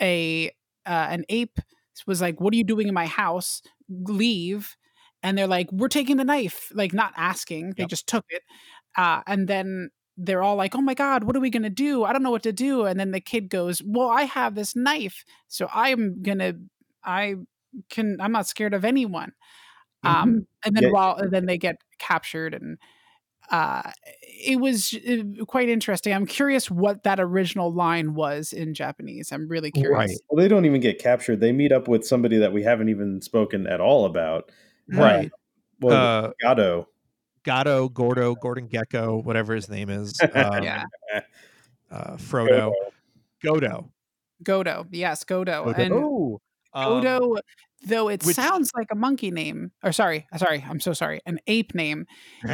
[0.00, 0.50] A
[0.86, 1.58] uh, an ape
[2.06, 3.62] was like, "What are you doing in my house?
[3.90, 4.76] Leave!"
[5.22, 7.88] And they're like, "We're taking the knife." Like not asking, they Yep.
[7.88, 8.42] just took it.
[8.96, 12.04] Uh, and then they're all like, "Oh my god, what are we gonna do?
[12.04, 14.76] I don't know what to do." And then the kid goes, "Well, I have this
[14.76, 16.54] knife, so I'm gonna,
[17.04, 17.36] I
[17.90, 19.32] can, I'm not scared of anyone."
[20.04, 20.90] Um, and then Yeah.
[20.90, 22.78] while and then they get captured and
[23.50, 23.90] uh
[24.22, 29.48] it was uh, quite interesting i'm curious what that original line was in japanese i'm
[29.48, 30.18] really curious Right.
[30.30, 31.40] Well, they don't even get captured.
[31.40, 34.50] They meet up with somebody that we haven't even spoken at all about.
[34.88, 35.30] Right.
[35.80, 36.88] Well, Uh, Gato.
[37.44, 40.18] Gatto, Gordo, Gordon Gekko, whatever his name is.
[40.34, 40.84] Um, yeah
[41.90, 42.72] uh, Frodo.
[43.44, 43.88] Godo.
[44.44, 45.78] godo yes godo Godo.
[45.78, 46.40] and oh,
[46.74, 47.38] um, godo
[47.86, 51.38] though it which- sounds like a monkey name or sorry sorry i'm so sorry an
[51.46, 52.06] ape name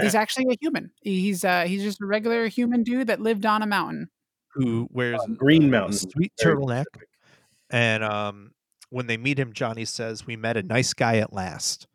[0.03, 3.63] he's actually a human he's uh he's just a regular human dude that lived on
[3.63, 4.09] a mountain
[4.53, 6.11] who wears On Green a Mountain.
[6.11, 6.85] sweet Very turtleneck.
[7.71, 8.53] And um,
[8.91, 11.89] when they meet him, Johnny says, "We met a nice guy at last."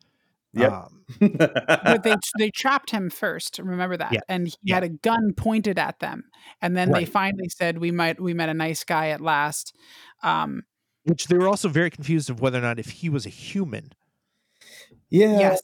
[0.52, 4.20] yeah Um, but they they trapped him first remember that Yeah.
[4.28, 4.74] and he Yeah.
[4.74, 6.24] had a gun pointed at them
[6.60, 9.72] and then they finally said we might we met a nice guy at last
[10.24, 10.64] um
[11.04, 13.92] which they were also very confused of whether or not if he was a human,
[15.10, 15.50] yeah.
[15.50, 15.60] yes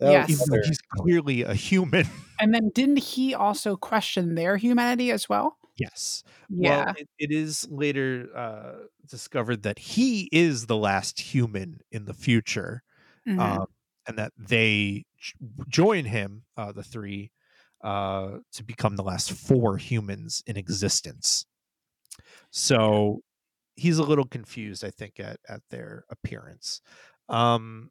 [0.00, 0.28] that Yes.
[0.28, 2.06] even he's clearly a human.
[2.38, 6.22] and then didn't he also question their humanity as well yes.
[6.48, 12.06] yeah Well, it, it is later uh, discovered that he is the last human in
[12.06, 12.82] the future,
[13.26, 13.58] Mhm.
[13.60, 13.66] um,
[14.08, 15.34] and that they j-
[15.68, 17.32] join him, uh, the three,
[17.84, 21.46] uh, to become the last four humans in existence.
[22.50, 23.20] So
[23.76, 26.80] he's a little confused, I think, at at their appearance.
[27.28, 27.90] Um,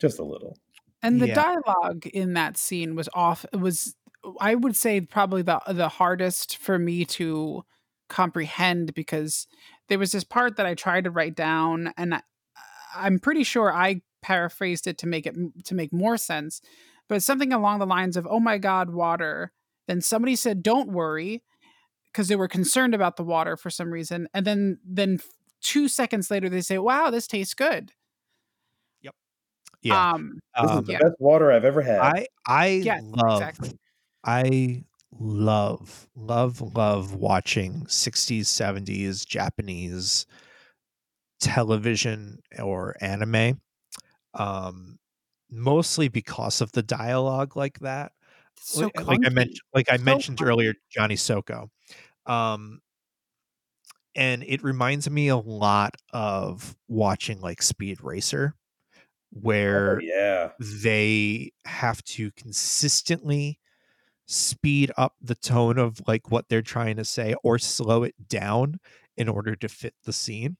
[0.00, 0.56] just a little.
[1.02, 1.34] and the yeah.
[1.34, 3.94] dialogue in that scene was off it was
[4.40, 7.62] i would say probably the the hardest for me to
[8.08, 9.46] comprehend because
[9.88, 12.22] there was this part that i tried to write down and I,
[12.96, 16.60] i'm pretty sure i paraphrased it to make it to make more sense
[17.08, 19.52] but something along the lines of oh my god water
[19.86, 21.42] then somebody said don't worry
[22.12, 25.18] because they were concerned about the water for some reason and then then
[25.60, 27.92] two seconds later they say wow this tastes good
[29.02, 29.14] Yep.
[29.82, 31.00] yeah, um This um, is the yeah.
[31.00, 32.12] best water I've ever had.
[32.12, 33.72] I I Yes, love exactly.
[34.24, 40.26] I love love love watching 60s 70s Japanese
[41.40, 43.60] television or anime
[44.34, 44.98] um
[45.50, 48.12] mostly because of the dialogue like that
[48.56, 50.42] so like, like I mentioned like I So mentioned clunky.
[50.42, 51.70] earlier Johnny Sokko
[52.28, 52.80] um
[54.14, 58.54] and it reminds me a lot of watching like Speed Racer
[59.32, 60.52] where Oh, yeah.
[60.60, 63.60] they have to consistently
[64.26, 68.80] speed up the tone of like what they're trying to say or slow it down
[69.16, 70.56] in order to fit the scene.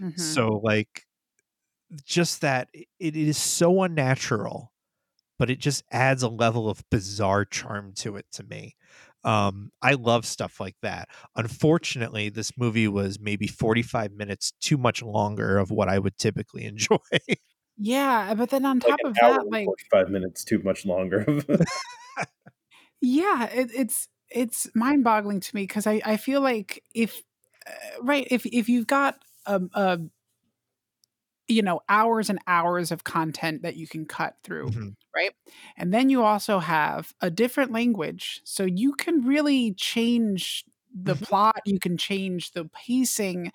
[0.00, 0.14] Mhm.
[0.16, 1.06] So like
[2.04, 4.72] just that it is so unnatural,
[5.38, 8.76] but it just adds a level of bizarre charm to it to me.
[9.24, 11.08] Um, I love stuff like that.
[11.36, 16.64] Unfortunately, this movie was maybe 45 minutes too much longer of what I would typically
[16.66, 16.98] enjoy.
[17.76, 21.24] Yeah, but then on top an of that, like 45 minutes too much longer.
[23.00, 27.22] yeah, it, it's it's mind boggling to me because I I feel like if
[27.66, 29.16] uh, right if if you've got
[29.46, 29.98] a, a
[31.48, 34.94] you know hours and hours of content that you can cut through Mhm.
[35.14, 35.32] right
[35.76, 41.22] and then you also have a different language so you can really change the Mhm.
[41.22, 43.52] plot you can change the pacing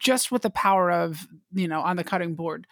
[0.00, 2.66] just with the power of you know on the cutting board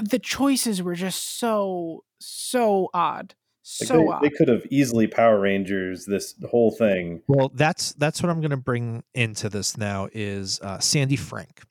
[0.00, 3.34] the choices were just so so odd
[3.80, 7.22] Like, so they, they could have easily Power Rangers this whole thing.
[7.28, 11.62] Well, that's that's what I'm going to bring into this now is uh, Sandy Frank,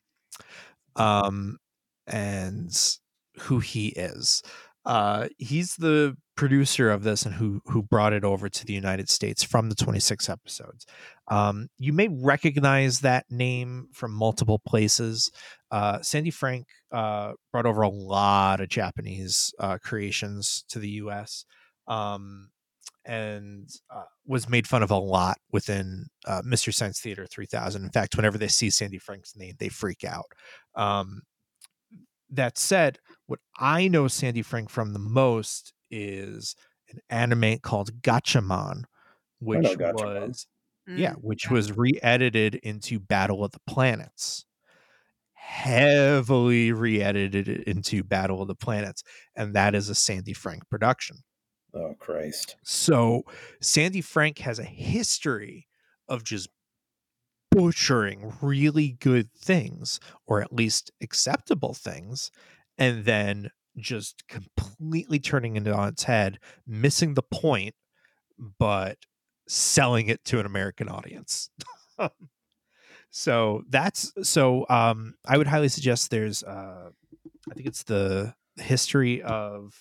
[0.96, 1.58] um,
[2.06, 2.70] and
[3.38, 4.42] who he is.
[4.86, 9.08] uh, he's the producer of this and who who brought it over to the United
[9.10, 10.86] States from the 26 episodes.
[11.28, 15.30] Um, you may recognize that name from multiple places.
[15.70, 21.44] Uh, Sandy Frank uh, brought over a lot of Japanese uh, creations to the U.S.
[21.86, 22.50] Um,
[23.04, 27.82] and uh, was made fun of a lot within uh, Mystery Science Theater 3000.
[27.84, 30.26] In fact, whenever they see Sandy Frank's name, they freak out.
[30.76, 31.22] Um,
[32.30, 36.54] that said, what I know Sandy Frank from the most is
[36.90, 38.84] an anime called Gatchaman,
[39.40, 40.28] which Gatchaman.
[40.28, 40.46] was
[40.86, 41.52] yeah, Mm, which yeah.
[41.52, 44.44] was re-edited into Battle of the Planets.
[45.34, 49.02] Heavily re-edited into Battle of the Planets,
[49.34, 51.18] and that is a Sandy Frank production.
[51.74, 52.56] Oh Christ!
[52.62, 53.24] So
[53.60, 55.66] Sandy Frank has a history
[56.08, 56.48] of just
[57.50, 62.30] butchering really good things, or at least acceptable things,
[62.78, 67.74] and then just completely turning it on its head, missing the point,
[68.58, 68.98] but
[69.48, 71.50] selling it to an American audience.
[73.10, 76.90] so that's so um I would highly suggest there's uh
[77.50, 79.74] I think it's the history of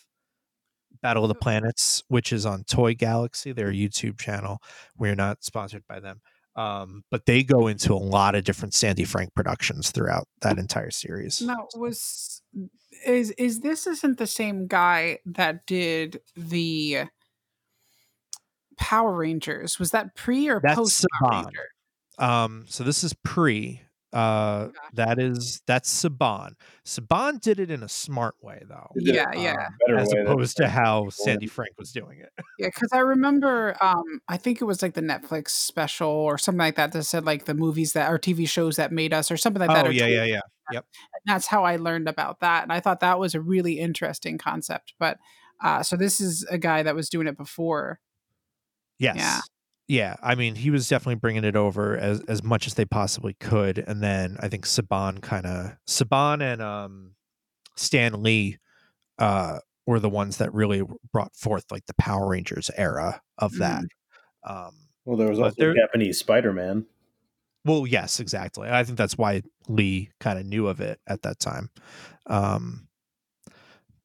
[1.02, 4.60] Battle of the Planets, which is on Toy Galaxy, their YouTube channel.
[4.98, 6.22] We're not sponsored by them.
[6.56, 10.92] Um, but they go into a lot of different Sandy Frank productions throughout that entire
[10.92, 11.42] series.
[11.42, 12.42] Now was
[13.06, 17.06] is is this isn't the same guy that did the
[18.78, 19.80] Power Rangers?
[19.80, 21.68] Was that pre or That's post Power Ranger?
[22.18, 23.84] Um, so this is pre.
[24.12, 24.74] Uh, Gotcha.
[24.94, 26.54] that is that's Saban.
[26.86, 28.90] Saban did it in a smart way though.
[28.96, 29.70] They did it Yeah, in a yeah.
[30.00, 31.48] As opposed to how people Sandy.
[31.48, 32.30] Frank was doing it.
[32.58, 36.58] Yeah, because I remember, um, I think it was like the Netflix special or something
[36.60, 39.38] like that that said like the movies that or TV shows that made us or
[39.38, 39.86] something like that.
[39.86, 40.28] oh or yeah, toys.
[40.30, 40.40] yeah,
[40.72, 40.80] yeah.
[40.80, 40.84] And
[41.26, 44.94] that's how I learned about that, and I thought that was a really interesting concept.
[45.00, 45.18] But
[45.64, 48.00] uh, so this is a guy that was doing it before.
[48.98, 49.42] Yes.
[49.90, 50.16] Yeah.
[50.22, 53.80] I mean, he was definitely bringing it over as as much as they possibly could,
[53.80, 57.16] and then I think Saban kind of Saban and um
[57.76, 58.58] Stan Lee
[59.18, 63.84] uh were the ones that really brought forth like the Power Rangers era of that.
[64.44, 64.72] Um
[65.06, 66.86] Well, there was But also there- Japanese Spider-Man.
[67.66, 68.70] well, yes, exactly.
[68.70, 71.72] I think that's why Lee kind of knew of it at that time.
[72.28, 72.88] Um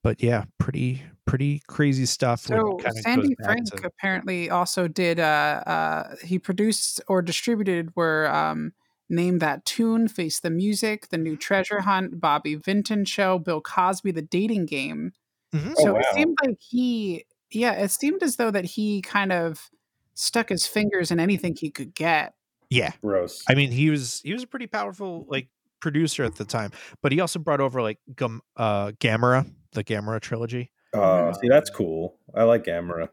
[0.02, 2.40] but yeah, pretty pretty crazy stuff.
[2.40, 5.18] So kinda Sandy goes Frank to- apparently also did.
[5.20, 8.72] Uh, uh, he produced or distributed were um,
[9.08, 14.12] name that tune, face the music, the new Treasure Hunt, Bobby Vinton show, Bill Cosby,
[14.12, 15.12] the dating game.
[15.54, 15.74] Mhm.
[15.78, 16.02] Oh, So it wow.
[16.14, 19.70] seemed like he, yeah, it seemed as though that he kind of
[20.14, 22.34] stuck his fingers in anything he could get.
[22.70, 23.42] yeah, Gross.
[23.48, 25.48] I mean, he was he was a pretty powerful like
[25.80, 26.72] producer at the time,
[27.02, 30.70] but he also brought over like Gam- uh Gamera, the Gamera trilogy.
[30.94, 32.16] Uh, see, that's cool.
[32.34, 33.08] I like Gamera.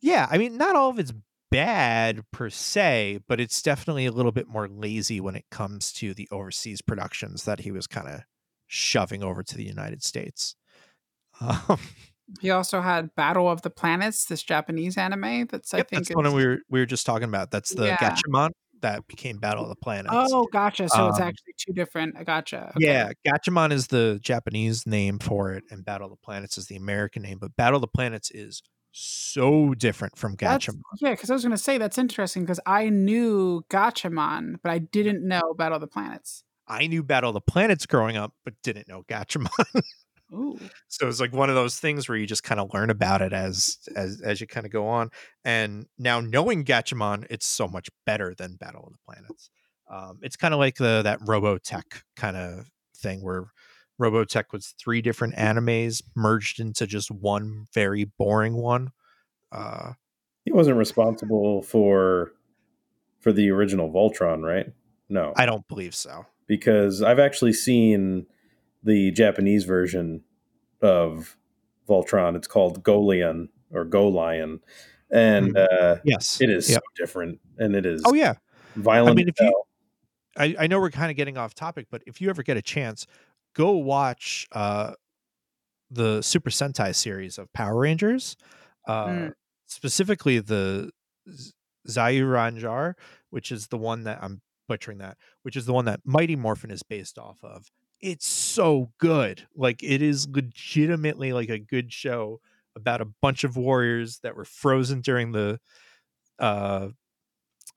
[0.00, 1.12] Yeah, I mean, not all of it's
[1.50, 6.12] bad per se, but it's definitely a little bit more lazy when it comes to
[6.14, 8.20] the overseas productions that he was kind of
[8.66, 10.56] shoving over to the United States.
[11.40, 11.78] Um,
[12.40, 15.46] He also had Battle of the Planets, this Japanese anime.
[15.46, 17.50] That's I yep, think that's the one we were we were just talking about.
[17.50, 17.96] That's the Yeah.
[17.96, 18.50] Gatchaman
[18.84, 20.14] that became Battle of the Planets.
[20.14, 20.88] Oh, gotcha.
[20.88, 22.14] So it's Um, actually two different.
[22.24, 22.72] Gotcha.
[22.76, 22.86] Okay.
[22.86, 26.76] Yeah, Gatchaman is the Japanese name for it, and Battle of the Planets is the
[26.76, 27.38] American name.
[27.40, 28.62] But Battle of the Planets is
[28.92, 30.80] so different from That's, Gatchaman.
[31.00, 34.78] yeah, because I was going to say that's interesting because I knew Gatchaman, but I
[34.78, 36.44] didn't know Battle of the Planets.
[36.68, 39.48] I knew Battle of the Planets growing up, but didn't know Gatchaman.
[40.32, 40.58] Ooh.
[40.88, 43.32] so it's like one of those things where you just kind of learn about it
[43.32, 45.10] as as as you kind of go on.
[45.44, 49.50] And now knowing Gatchaman, it's so much better than Battle of the Planets.
[49.90, 52.66] Um, it's kind of like the that Robotech kind of
[52.96, 53.46] thing where
[54.00, 58.90] Robotech was three different animes merged into just one very boring one.
[59.52, 59.92] Uh,
[60.44, 62.32] He wasn't responsible for
[63.20, 64.66] for the original Voltron, right?
[65.08, 66.26] No, I don't believe so.
[66.46, 68.26] because I've actually seen
[68.84, 70.22] the Japanese version
[70.82, 71.36] of
[71.88, 72.36] Voltron.
[72.36, 74.60] It's called Golion or Golion,
[75.10, 76.82] and uh, Yes, it is Yep.
[76.82, 78.34] so different, and it is Oh yeah,
[78.76, 79.12] violent.
[79.12, 79.62] I mean, if you-
[80.36, 82.62] I, I know we're kind of getting off topic, but if you ever get a
[82.62, 83.06] chance,
[83.54, 84.94] go watch uh,
[85.90, 88.36] the Super Sentai series of Power Rangers,
[88.88, 89.32] uh, Mm.
[89.66, 90.90] specifically the
[91.30, 91.52] Z-
[91.88, 92.94] Zyuranger,
[93.30, 96.70] which is the one that I'm butchering that, which is the one that Mighty Morphin
[96.72, 97.70] is based off of.
[98.04, 99.46] It's so good.
[99.56, 102.40] Like it is legitimately like a good show
[102.76, 105.58] about a bunch of warriors that were frozen during the
[106.38, 106.88] uh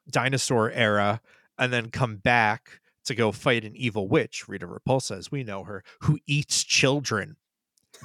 [0.10, 1.22] dinosaur era
[1.58, 5.64] and then come back to go fight an evil witch, Rita Repulsa, as we know
[5.64, 7.38] her, who eats children.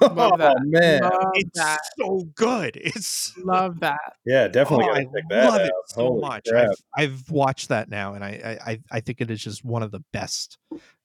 [0.01, 0.57] Love that.
[0.57, 1.81] Oh man, Love it's that.
[1.99, 2.77] so good.
[2.83, 4.15] It's Love that.
[4.25, 5.67] yeah, definitely Oh, I check that love out.
[5.67, 6.49] it so Holy much.
[6.55, 9.91] I've, I've watched that now, and I, I I think it is just one of
[9.91, 10.57] the best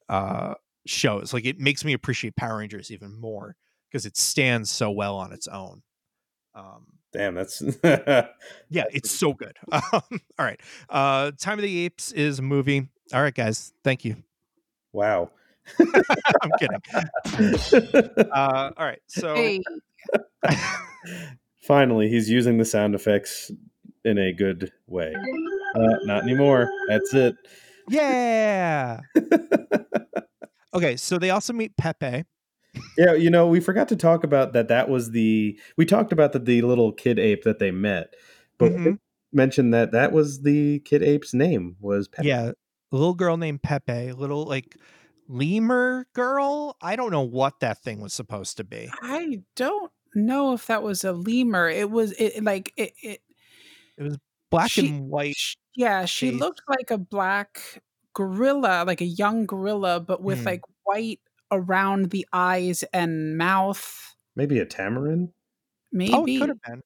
[0.09, 0.53] uh,
[0.89, 1.33] shows.
[1.33, 3.55] Like it makes me appreciate Power Rangers even more
[3.89, 5.81] because it stands so well on its own.
[6.55, 8.25] Um, Damn, that's yeah,
[8.91, 9.55] it's so good.
[9.71, 9.81] Um,
[10.37, 10.59] all right,
[10.89, 12.89] uh, Time of the Apes is a movie.
[13.13, 14.17] All right, guys, thank you.
[14.93, 15.29] wow.
[15.79, 16.81] I'm kidding.
[18.31, 19.61] Uh, all right, so Hey,
[21.63, 23.51] Finally, he's using the sound effects
[24.05, 25.13] in a good way.
[25.75, 26.69] Uh, not anymore.
[26.87, 27.35] That's it.
[27.89, 29.01] yeah.
[30.77, 32.23] Okay, so they also meet Pepe.
[32.97, 34.67] Yeah, you know, we forgot to talk about that.
[34.67, 38.13] That was the we talked about the, the little kid ape that they met,
[38.59, 38.99] but we Mhm.
[39.49, 42.27] didn't that that was the kid ape's name was Pepe.
[42.27, 42.51] Yeah,
[42.91, 44.77] a little girl named Pepe, little like
[45.27, 46.77] lemur girl.
[46.81, 48.89] I don't know what that thing was supposed to be.
[49.01, 51.67] I don't know if that was a lemur.
[51.69, 52.93] It was it like it.
[53.01, 53.21] it
[53.97, 54.17] was
[54.51, 55.35] Black She- and white.
[55.35, 56.39] sh- yeah, she face.
[56.39, 57.81] looked like a black
[58.17, 60.45] gorilla, like a young gorilla, but with Hmm.
[60.45, 61.19] like white
[61.51, 64.15] around the eyes and mouth.
[64.35, 65.29] Maybe a tamarin.
[65.91, 66.13] Maybe.
[66.15, 66.81] Oh, it could have been.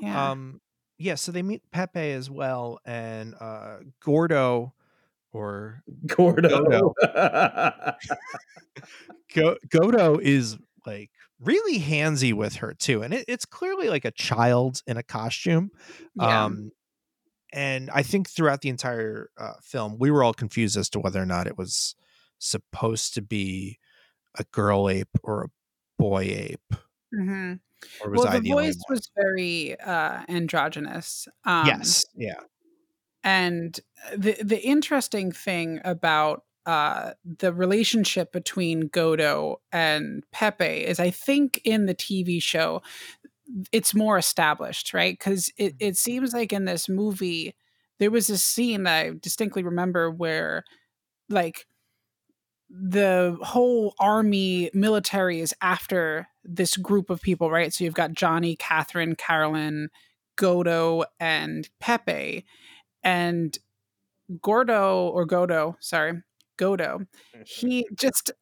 [0.00, 0.30] yeah.
[0.32, 0.60] Um,
[0.98, 1.14] yeah.
[1.14, 4.74] So they meet Pepe as well, and uh, Gordo,
[5.32, 6.94] or Gordo.
[9.34, 11.10] Go- Godo is like
[11.40, 15.70] really handsy with her too, and it, it's clearly like a child in a costume.
[16.16, 16.44] yeah.
[16.44, 16.72] Um,
[17.52, 21.20] and I think throughout the entire uh, film, we were all confused as to whether
[21.22, 21.94] or not it was
[22.38, 23.78] supposed to be
[24.38, 25.48] a girl ape or a
[25.98, 26.74] boy ape,
[27.14, 27.54] hmm
[28.00, 31.28] or was Well, I the the voice was very uh, androgynous.
[31.44, 32.40] Um, yes, yeah,
[33.24, 33.78] and
[34.16, 41.60] the the interesting thing about uh, the relationship between Godo and Pepe is, I think,
[41.64, 42.82] in the TV show,
[43.72, 45.18] it's more established, right?
[45.18, 45.88] Because it mm-hmm.
[45.88, 47.54] it seems like in this movie
[47.98, 50.64] there was a scene that I distinctly remember where,
[51.28, 51.66] like,
[52.68, 57.72] the whole army military is after this group of people, right?
[57.72, 59.88] So you've got Johnny, Catherine, Carolyn,
[60.36, 62.44] Godo, and Pepe.
[63.04, 63.56] And
[64.40, 66.22] Gordo or Godo, sorry,
[66.58, 67.42] Godo, mm-hmm.
[67.44, 68.32] he just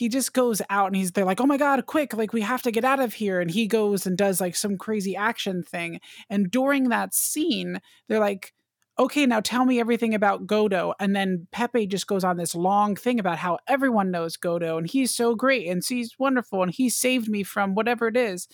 [0.00, 2.62] he just goes out and he's they're like, oh my god, quick, like we have
[2.62, 3.38] to get out of here.
[3.38, 6.00] And he goes and does like some crazy action thing.
[6.30, 8.54] And during that scene, they're like,
[8.98, 10.94] okay, now tell me everything about Godo.
[10.98, 14.88] And then Pepe just goes on this long thing about how everyone knows Godo and
[14.88, 18.48] he's so great and he's wonderful and he saved me from whatever it is.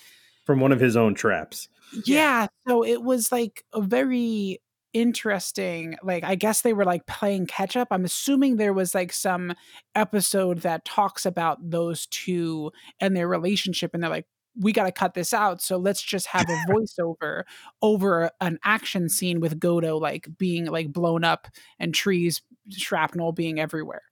[0.47, 1.69] From one of his own traps.
[2.05, 2.49] Yeah.
[2.67, 4.61] So it was like a very
[4.97, 9.13] interesting like i guess they were like playing catch up i'm assuming there was like
[9.13, 9.53] some
[9.95, 14.27] episode that talks about those two and their relationship and they're like
[14.59, 17.43] we got to cut this out so let's just have a voiceover
[17.83, 21.47] over an action scene with godo like being like blown up
[21.79, 22.41] and trees
[22.71, 24.03] shrapnel being everywhere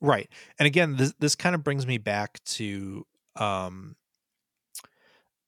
[0.00, 0.28] right.
[0.58, 3.96] And again, this this kind of brings me back to um,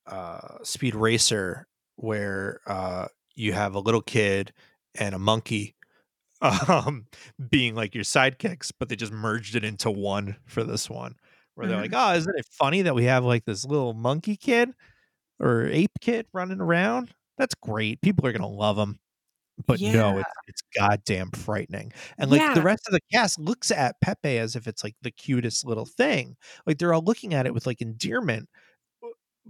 [0.07, 4.53] uh, Speed Racer, where uh, you have a little kid
[4.99, 5.75] and a monkey
[6.69, 7.07] um
[7.51, 11.15] being like your sidekicks but they just merged it into one for this one
[11.55, 14.71] where they're like oh isn't it funny that we have like this little monkey kid
[15.41, 17.13] or ape kid running around?
[17.39, 18.01] That's great.
[18.03, 18.99] People are gonna love him
[19.67, 21.93] but no it's, it's goddamn frightening.
[22.19, 25.11] And like the rest of the cast looks at pepe as if it's like the
[25.11, 26.37] cutest little thing.
[26.67, 28.49] Like they're all looking at it with like endearment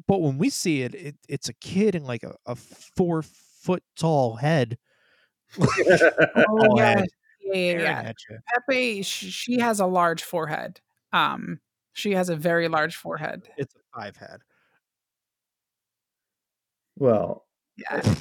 [0.07, 3.23] but when we see it, it it's a kid in like a, a four
[3.61, 4.79] foot tall head
[5.59, 7.03] oh yeah
[7.41, 8.37] yeah yeah, yeah.
[8.55, 10.81] pepe sh- she has a large forehead
[11.13, 11.61] um
[11.93, 14.41] she has a very large forehead It's a five head.
[16.97, 17.47] well,
[17.77, 18.15] yeah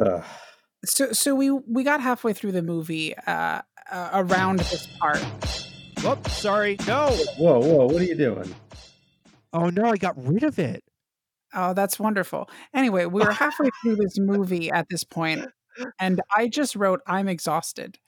[0.00, 0.22] uh,
[0.84, 5.24] so so we we got halfway through the movie uh, uh around this part
[6.04, 6.76] Whoop, sorry.
[6.86, 7.08] No.
[7.38, 8.54] whoa, whoa, what are you doing?
[9.54, 10.83] Oh no, I got rid of it.
[11.54, 15.46] Oh that's wonderful anyway we were halfway through this movie at this point
[15.98, 17.98] and i just wrote i'm exhausted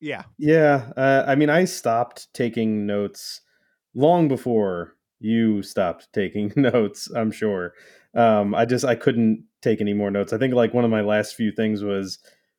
[0.00, 0.24] Yeah.
[0.38, 3.40] Yeah, uh, I mean, I stopped taking notes
[3.94, 7.08] long before you stopped taking notes.
[7.14, 7.72] I'm sure.
[8.14, 10.32] Um, I just I couldn't take any more notes.
[10.32, 12.18] I think like one of my last few things was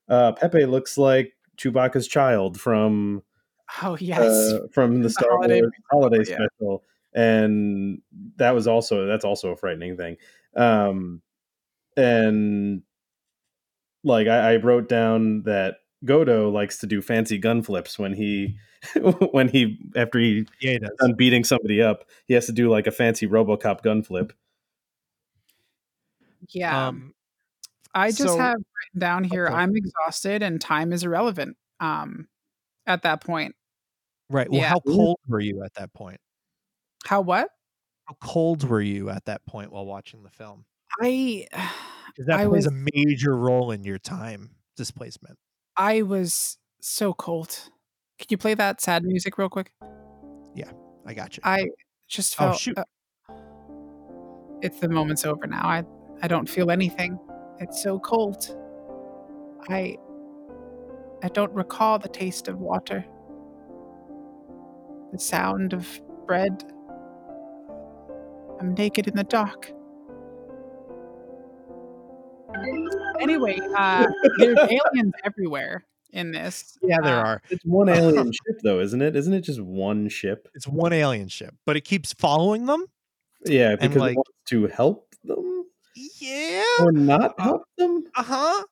[0.09, 3.23] uh, Pepe looks like Chewbacca's child from
[3.81, 6.35] oh yes uh, from the Star holiday Wars holiday yeah.
[6.35, 6.83] special,
[7.17, 7.99] and
[8.35, 10.17] that was also that's also a frightening thing.
[10.55, 11.21] Um,
[11.97, 12.83] and
[14.03, 18.55] like I, I wrote down that Godo likes to do fancy gun flips when he
[19.31, 20.91] when he after he Yeah, he does.
[20.99, 24.31] done beating somebody up, he has to do like a fancy RoboCop gun flip.
[26.49, 26.87] Yeah.
[26.89, 27.13] Um,
[27.93, 29.55] I just so- have written down here Okay.
[29.55, 31.57] I'm exhausted and time is irrelevant.
[31.79, 32.27] Um
[32.85, 33.55] at that point.
[34.29, 34.49] right.
[34.49, 34.67] Well, yeah.
[34.69, 36.19] how cold were you at that point?
[37.05, 37.49] How what?
[38.05, 40.65] How cold were you at that point while watching the film?
[41.01, 41.47] I
[42.17, 45.37] that I plays was a major role in your time displacement.
[45.75, 47.49] I was so cold.
[48.19, 49.71] Can you play that sad music real quick?
[50.55, 50.71] Yeah,
[51.05, 51.41] I got you.
[51.45, 51.67] I
[52.07, 52.77] just Oh, shoot.
[52.77, 52.83] uh,
[54.61, 55.67] it's the moment's over now.
[55.67, 55.83] I
[56.21, 57.19] I don't feel anything.
[57.59, 58.55] It's so cold.
[59.69, 59.97] I
[61.23, 63.05] I don't recall the taste of water.
[65.11, 65.87] The sound of
[66.25, 66.63] bread.
[68.59, 69.71] I'm naked in the dark.
[73.19, 76.77] Anyway, uh, there's aliens everywhere in this.
[76.81, 77.41] yeah, there uh, are.
[77.49, 79.15] It's one alien ship though, isn't it?
[79.15, 80.47] Isn't it just one ship?
[80.55, 82.85] It's one alien ship, but it keeps following them.
[83.45, 85.65] Yeah, because like- it wants to help them
[86.19, 86.63] Yeah.
[86.79, 88.03] or not Uh, help them.
[88.15, 88.63] Uh huh.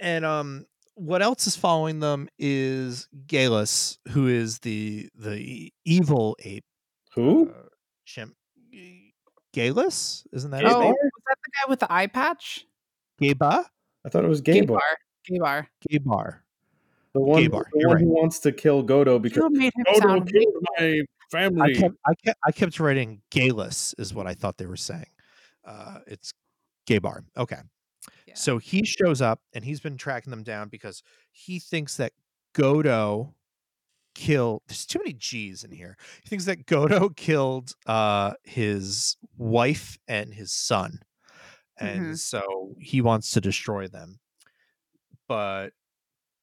[0.00, 6.64] And um, what else is following them is Galus, who is the the evil ape.
[7.14, 7.50] Who?
[7.50, 7.68] Uh,
[8.04, 8.34] chimp.
[9.54, 10.82] Galus, isn't that Oh, his Gabar?
[10.82, 10.92] name?
[10.92, 12.66] was that the guy with the eye patch?
[13.20, 13.66] Gaba.
[14.04, 14.78] I thought it was Gable,
[15.30, 15.66] Gabar.
[15.90, 16.36] Gabar.
[17.12, 18.00] the one, Gabar, the one right.
[18.02, 21.74] who wants to kill Godo because You made him Godo sound killed my I family.
[21.74, 25.06] kept, I kept, I kept writing Galus is what I thought they were saying.
[25.64, 26.32] Uh, it's
[26.88, 27.22] Gabar.
[27.36, 27.58] Okay.
[28.26, 28.34] Yeah.
[28.34, 32.12] So he shows up and he's been tracking them down because he thinks that
[32.54, 33.34] Godo
[34.14, 34.62] killed.
[34.68, 35.96] There's too many G's in here.
[36.22, 41.00] He thinks that Godo killed uh, his wife and his son,
[41.78, 42.18] and Mhm.
[42.18, 44.20] so he wants to destroy them.
[45.28, 45.70] But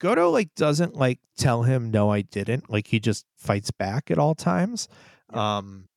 [0.01, 2.70] Godo like doesn't like tell him no, I didn't.
[2.70, 4.88] Like he just fights back at all times.
[5.34, 5.88] Um,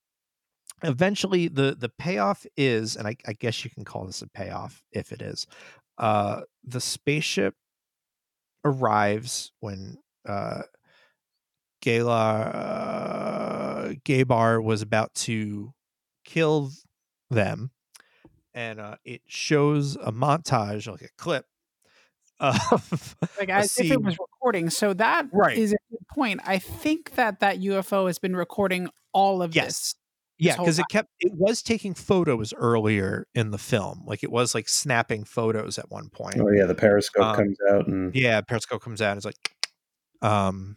[0.83, 4.85] eventually the the payoff is and I, I guess you can call this a payoff
[4.93, 5.47] if it is
[5.99, 7.55] uh the spaceship
[8.65, 9.99] arrives when
[10.29, 10.63] uh
[11.83, 15.75] Galar uh, Gabar was about to
[16.25, 16.71] kill
[17.31, 17.71] them
[18.55, 21.47] and uh it shows a montage like a clip
[22.41, 24.69] of like a as if it was recording.
[24.71, 25.57] So that is Right.
[25.59, 26.41] a good point.
[26.45, 29.95] I think that that UFO has been recording all of yes this.
[30.39, 34.55] yeah because it kept it was taking photos earlier in the film like it was
[34.55, 38.41] like snapping photos at one point oh yeah, the periscope Um, comes out and yeah
[38.41, 39.57] periscope comes out and it's like
[40.23, 40.77] um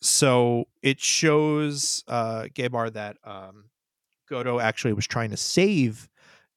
[0.00, 3.64] so it shows uh that um
[4.30, 6.08] Godo actually was trying to save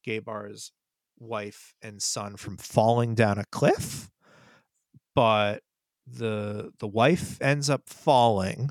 [0.05, 0.71] Gabar's
[1.19, 4.09] wife and son from falling down a cliff
[5.15, 5.61] but
[6.07, 8.69] the the wife ends up falling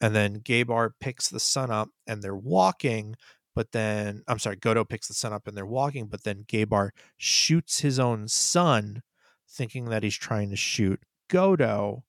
[0.00, 3.16] and then Gabar picks the son up and they're walking
[3.54, 6.90] but then I'm sorry Godo picks the son up and they're walking but then Gabar
[7.16, 9.02] shoots his own son
[9.48, 12.02] thinking that he's trying to shoot Godo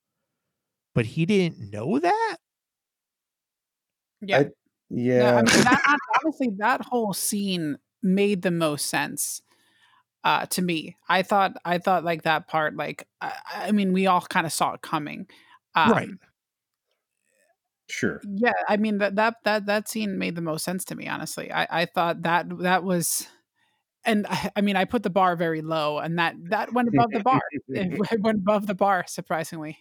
[0.95, 2.37] but he didn't know that
[4.21, 4.39] Yeah.
[4.39, 4.51] I-
[5.13, 5.31] No, yeah.
[5.37, 9.41] I mean, that, honestly, that whole scene made the most sense
[10.23, 10.97] uh, to me.
[11.09, 14.53] I thought, I thought like that part, like, I, I mean, we all kind of
[14.53, 15.27] saw it coming.
[15.75, 16.09] Um, Right.
[17.89, 18.21] sure.
[18.27, 21.07] Yeah, I mean that that that that scene made the most sense to me.
[21.07, 23.27] Honestly, I I thought that that was,
[24.05, 27.11] and I, I mean, I put the bar very low, and that that went above
[27.11, 27.41] the bar.
[27.69, 29.79] it went above the bar, surprisingly.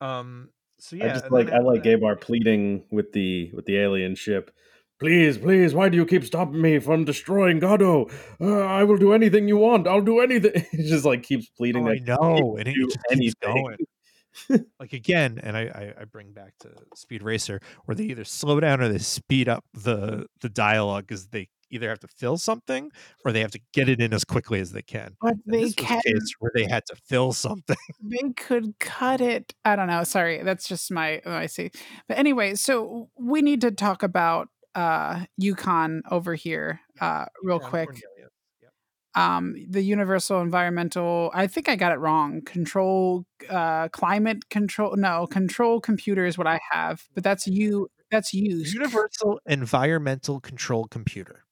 [0.00, 4.14] Um so yeah, I just like I like Gabar pleading with the with the alien
[4.14, 4.50] ship.
[5.00, 8.12] Please, please, why do you keep stopping me from destroying Gado?
[8.40, 9.86] Uh, I will do anything you want.
[9.86, 10.66] I'll do anything.
[10.72, 13.76] he just like keeps pleading Oh, I know, and it do just keeps going.
[14.80, 18.60] like again, and I, I I bring back to Speed Racer, where they either slow
[18.60, 22.90] down or they speed up the the dialogue because they either have to fill something
[23.24, 25.16] or they have to get it in as quickly as they can.
[25.20, 27.76] But And they can, case where they had to fill something.
[28.02, 29.54] they could cut it.
[29.64, 30.04] I don't know.
[30.04, 31.70] Sorry, that's just my oh, I see.
[32.08, 37.88] But anyway, so we need to talk about uh UCOM over here uh real quick.
[37.90, 38.72] Yep.
[39.14, 45.26] um the universal environmental i think i got it wrong control uh climate control no
[45.26, 51.44] control computer is what i have but that's you that's used Universal Environmental Control Computer.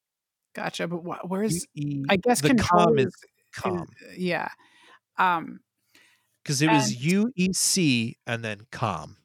[0.57, 3.15] Gotcha but wh- where's UE i guess the com is, is
[3.55, 4.49] com is- yeah
[5.19, 5.61] um
[6.43, 9.17] because it was UEC and then com.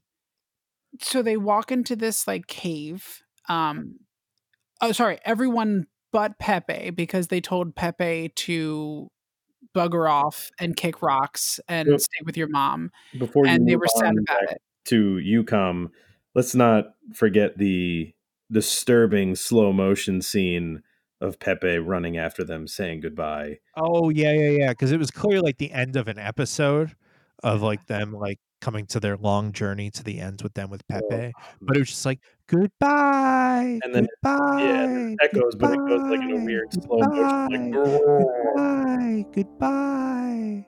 [1.00, 3.96] so they walk into this like cave um
[4.82, 9.08] oh sorry everyone but pepe because they told pepe to
[9.76, 12.00] bugger off and kick rocks and Yep.
[12.02, 12.92] stay with your mom.
[13.18, 14.62] Before you And they were sad about it.
[14.86, 15.92] to UCOM,
[16.36, 18.12] let's not forget the
[18.52, 20.84] disturbing slow motion scene
[21.22, 23.60] of Pepe running after them saying goodbye.
[23.78, 24.70] Oh yeah, yeah, yeah.
[24.70, 26.96] Because it was clear like the end of an episode
[27.44, 30.88] of like them like coming to their long journey to the end with them with
[30.88, 31.32] Pepe.
[31.62, 34.64] But it was just like goodbye, And then- goodbye.
[34.64, 40.66] yeah, echoes, but it goes, like, in a weird slow motion, like, goodbye, goodbye.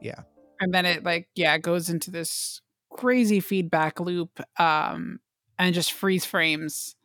[0.00, 0.22] Yeah.
[0.60, 5.20] And then it like yeah it goes into this crazy feedback loop um
[5.58, 6.96] and just freeze frames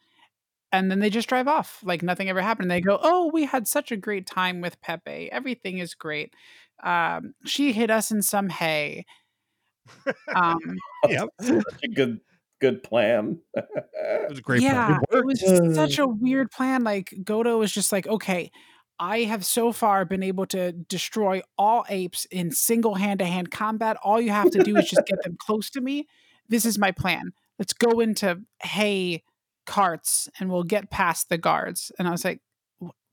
[0.74, 3.68] and then they just drive off like nothing ever happened they go oh we had
[3.68, 6.34] such a great time with pepe everything is great
[6.84, 9.06] um she hit us in some hay
[10.36, 10.60] um
[11.10, 11.30] Yep.
[11.84, 12.22] A good
[12.62, 13.40] good plan.
[13.56, 15.02] It was a great yeah plan.
[15.12, 18.52] It it was such a weird plan like godo was just like okay
[19.00, 23.50] I have so far been able to destroy all apes in single hand to hand
[23.52, 23.98] combat.
[24.04, 26.08] All you have to do is just get them close to me.
[26.48, 27.34] This is my plan.
[27.58, 29.24] Let's go into hay
[29.66, 31.92] carts and we'll get past the guards.
[32.00, 32.42] And I was like,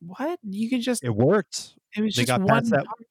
[0.00, 0.38] what?
[0.42, 1.74] You could just, It worked.
[1.96, 2.64] it was they just one.
[2.70, 3.06] that guard.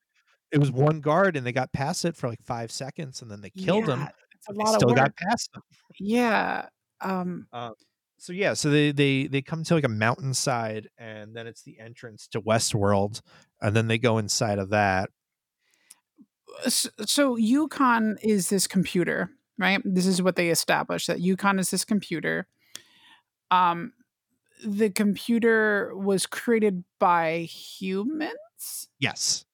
[0.52, 3.42] It was one guard and they got past it for like five seconds and then
[3.42, 4.08] they killed him.
[4.36, 4.98] It's a lot of still work.
[4.98, 5.62] got past them.
[6.00, 6.66] yeah.
[7.02, 7.48] Um,
[8.18, 11.80] So yeah, so they they they come to like a mountainside and then it's the
[11.80, 13.22] entrance to Westworld
[13.62, 15.10] and then they go inside of that.
[16.66, 19.82] s- so UCOM is this computer, right?
[19.86, 22.48] This is what they established that UCOM is this computer.
[23.52, 23.94] Um,
[24.66, 29.46] the computer was created by humans, Yes.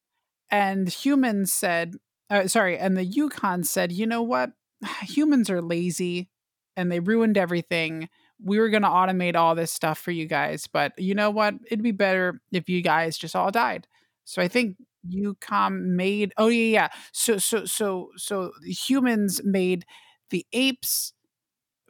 [0.50, 1.96] and humans said,
[2.30, 4.52] uh, sorry, and the UCOM said, you know what?
[5.04, 6.30] Humans are lazy,
[6.76, 8.10] and they ruined everything.
[8.44, 11.56] We were going to automate all this stuff for you guys, but you know what?
[11.68, 13.88] It'd be better if you guys just all died.
[14.26, 14.78] So I think
[15.10, 16.34] UCOM made.
[16.38, 16.88] Oh yeah, yeah.
[17.14, 19.86] So so so so humans made
[20.32, 21.14] the apes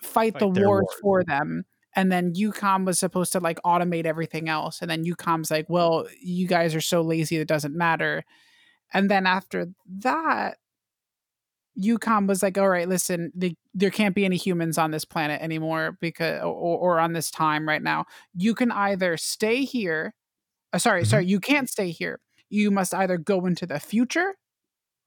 [0.01, 1.01] fight, Fight the wars wars.
[1.01, 1.66] for them.
[1.96, 4.82] And then UCOM was supposed to like automate everything else.
[4.82, 8.24] And then UCOM's like, well, you guys are so lazy it doesn't matter.
[8.93, 9.68] And then after
[10.00, 10.58] that,
[11.82, 15.41] UCOM was like, all right, listen, the, there can't be any humans on this planet
[15.41, 16.46] anymore because or,
[16.78, 18.06] or on this time right now.
[18.34, 20.14] You can either stay here.
[20.74, 21.08] Uh, sorry, Mhm.
[21.08, 22.22] sorry, you can't stay here.
[22.50, 24.36] You must either go into the future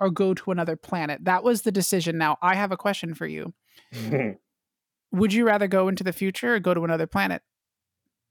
[0.01, 1.24] or go to another planet.
[1.24, 2.18] That was the decision.
[2.18, 3.55] Now, I have a question for you.
[5.12, 7.42] Would you rather go into the future or go to another planet?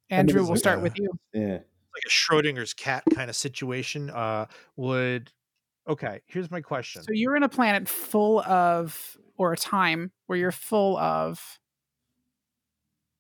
[0.10, 1.10] Andrew, we'll start with you.
[1.34, 1.54] yeah.
[1.94, 4.10] Like a Schrodinger's cat kind of situation.
[4.10, 5.32] Uh would
[5.88, 7.02] okay, here's my question.
[7.02, 11.60] So you're in a planet full of, or a time where you're full of,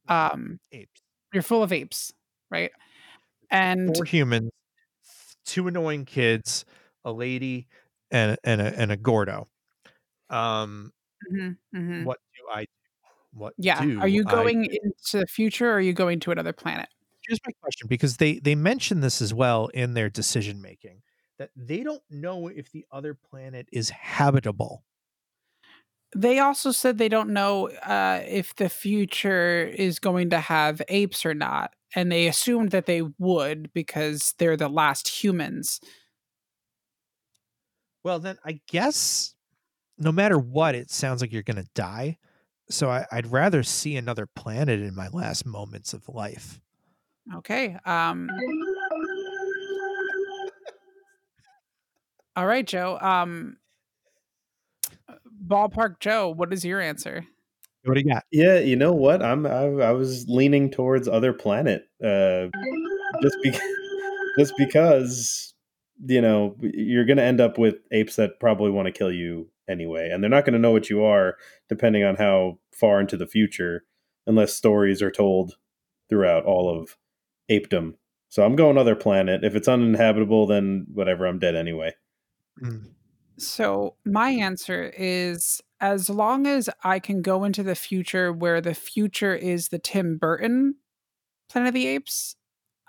[0.09, 1.01] um, apes.
[1.33, 2.13] you're full of apes,
[2.51, 2.71] right?
[3.49, 4.51] And Four humans,
[5.45, 6.65] two annoying kids,
[7.03, 7.67] a lady,
[8.11, 9.47] and and a and a Gordo.
[10.29, 10.91] Um
[11.31, 12.03] Mhm, mhm.
[12.05, 12.67] what do I do?
[13.37, 14.77] What yeah, are you going do?
[14.83, 16.89] into the future or are you going to another planet?
[17.27, 21.01] here's my question because they they mention this as well in their decision making
[21.37, 24.83] that they don't know if the other planet is habitable
[26.15, 31.25] They also said they don't know uh, if the future is going to have apes
[31.25, 35.81] or not, and they assumed that they would because they're the last humans.
[38.03, 39.35] well then i guess
[39.97, 42.17] no matter what it sounds like you're gonna die
[42.69, 46.59] so I, i'd rather see another planet in my last moments of life
[47.35, 47.77] Okay.
[47.85, 48.29] Um,
[52.35, 52.97] all right, Joe.
[53.01, 53.57] Um,
[55.45, 57.25] ballpark Joe, what is your answer?
[57.83, 59.21] what do you got Yeah, you know what?
[59.21, 62.47] I'm I, I was leaning towards other planet, uh,
[63.21, 63.61] just because,
[64.39, 65.53] just because
[66.05, 69.49] you know you're going to end up with apes that probably want to kill you
[69.69, 71.35] anyway, and they're not going to know what you are,
[71.69, 73.83] depending on how far into the future,
[74.25, 75.57] unless stories are told
[76.09, 76.97] throughout all of
[77.49, 77.93] apedom.
[78.29, 79.43] So I'm going other planet.
[79.43, 81.25] If it's uninhabitable, then whatever.
[81.25, 81.93] I'm dead anyway.
[82.61, 82.89] Mm,
[83.37, 88.73] So, my answer is as long as I can go into the future where the
[88.73, 90.75] future is the Tim Burton
[91.49, 92.35] Planet of the Apes.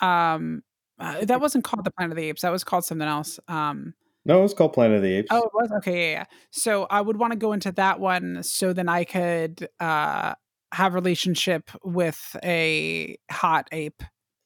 [0.01, 0.62] Um,
[0.99, 2.43] uh, that wasn't called the Planet of the Apes.
[2.43, 3.39] That was called something else.
[3.47, 5.28] Um, No, it's called Planet of the Apes.
[5.30, 6.12] Oh, it was okay.
[6.12, 6.24] Yeah, yeah.
[6.50, 10.34] So I would want to go into that one, so then I could uh,
[10.72, 14.02] have relationship with a hot ape,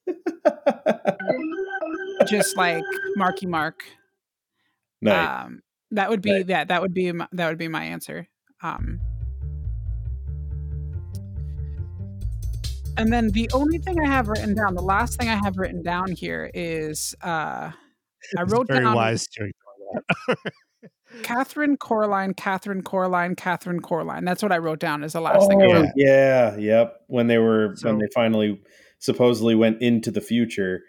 [2.27, 2.83] just like
[3.17, 3.83] Marky Mark.
[5.01, 5.45] nice.
[5.45, 5.61] Um,
[5.91, 6.69] that would be that.
[6.69, 8.27] That would be my, that would be my answer.
[8.61, 8.99] Um,
[12.97, 15.81] and then the only thing I have written down, the last thing I have written
[15.81, 17.71] down here is uh,
[18.37, 19.62] I wrote very down wise to ignore that.
[21.23, 24.25] Catherine Coraline, Catherine Coraline, Catherine Coraline.
[24.25, 25.89] That's what I wrote down as the last oh, thing I wrote.
[25.95, 27.01] yeah, yep.
[27.07, 28.61] When they were So- when they finally
[28.99, 30.81] supposedly went into the future.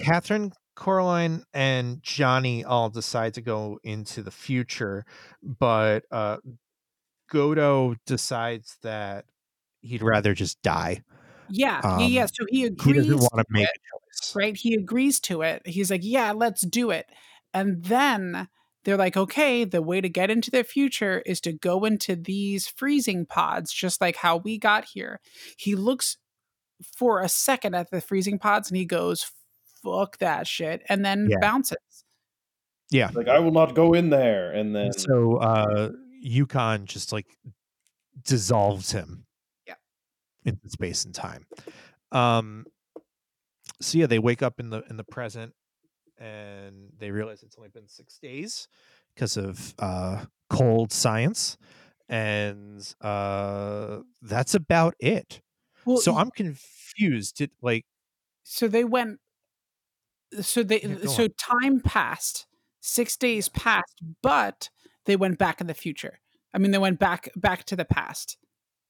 [0.00, 5.04] Catherine, Coraline, and Johnny all decide to go into the future,
[5.42, 6.36] but uh,
[7.32, 9.24] Godo decides that
[9.80, 11.02] he'd rather just die.
[11.48, 12.22] Yeah, yeah, yeah.
[12.22, 12.84] Um, So he agrees.
[12.84, 13.06] He agrees.
[13.06, 14.36] doesn't want to to make it, a choice.
[14.36, 14.56] right?
[14.56, 15.62] He agrees to it.
[15.64, 17.06] He's like, "Yeah, let's do it."
[17.56, 18.48] And then
[18.84, 22.68] they're like, "Okay, the way to get into the future is to go into these
[22.68, 25.20] freezing pods, just like how we got here."
[25.56, 26.18] He looks
[26.96, 29.30] for a second at the freezing pods and he goes,
[29.82, 31.38] "Fuck that shit," and then Yeah.
[31.40, 32.04] bounces.
[32.90, 33.10] Yeah.
[33.14, 35.90] Like I will not go in there, and then so uh
[36.24, 37.26] UCOM just like
[38.22, 39.26] dissolves him.
[39.66, 39.74] Yeah.
[40.44, 41.46] Into space and time.
[42.12, 42.66] Um
[43.80, 45.54] so yeah, they wake up in the in the present
[46.18, 48.68] and they realize it's only been six days
[49.14, 51.56] because of uh cold science.
[52.08, 55.40] And uh that's about it.
[55.84, 57.36] Well, so I'm confused.
[57.36, 57.84] Did like
[58.44, 59.20] so they went
[60.40, 61.28] so they Yeah, so on.
[61.38, 62.46] time passed
[62.80, 64.68] six days passed but
[65.04, 66.20] they went back in the future
[66.52, 68.36] i mean they went back back to the past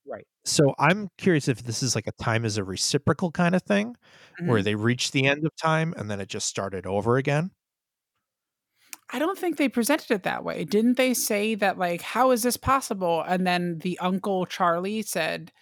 [0.09, 0.27] right.
[0.45, 3.97] So I'm curious if this is like a time as a reciprocal kind of thing
[4.45, 4.65] where Mhm.
[4.65, 7.51] they reached the end of time and then it just started over again.
[9.13, 12.43] i don't think they presented it that way didn't they say that like how is
[12.43, 15.53] this possible and then the uncle charlie said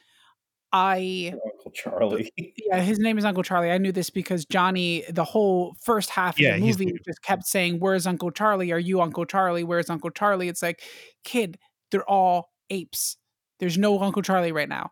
[0.72, 2.32] i Uncle Charlie.
[2.56, 6.38] yeah his name is uncle charlie i knew this because johnny the whole first half
[6.40, 9.90] Yeah, of the movie just kept saying where's uncle charlie are you uncle charlie where's
[9.90, 10.80] uncle charlie it's like
[11.22, 11.58] kid
[11.90, 13.18] they're all apes
[13.64, 14.90] there's no uncle charlie right now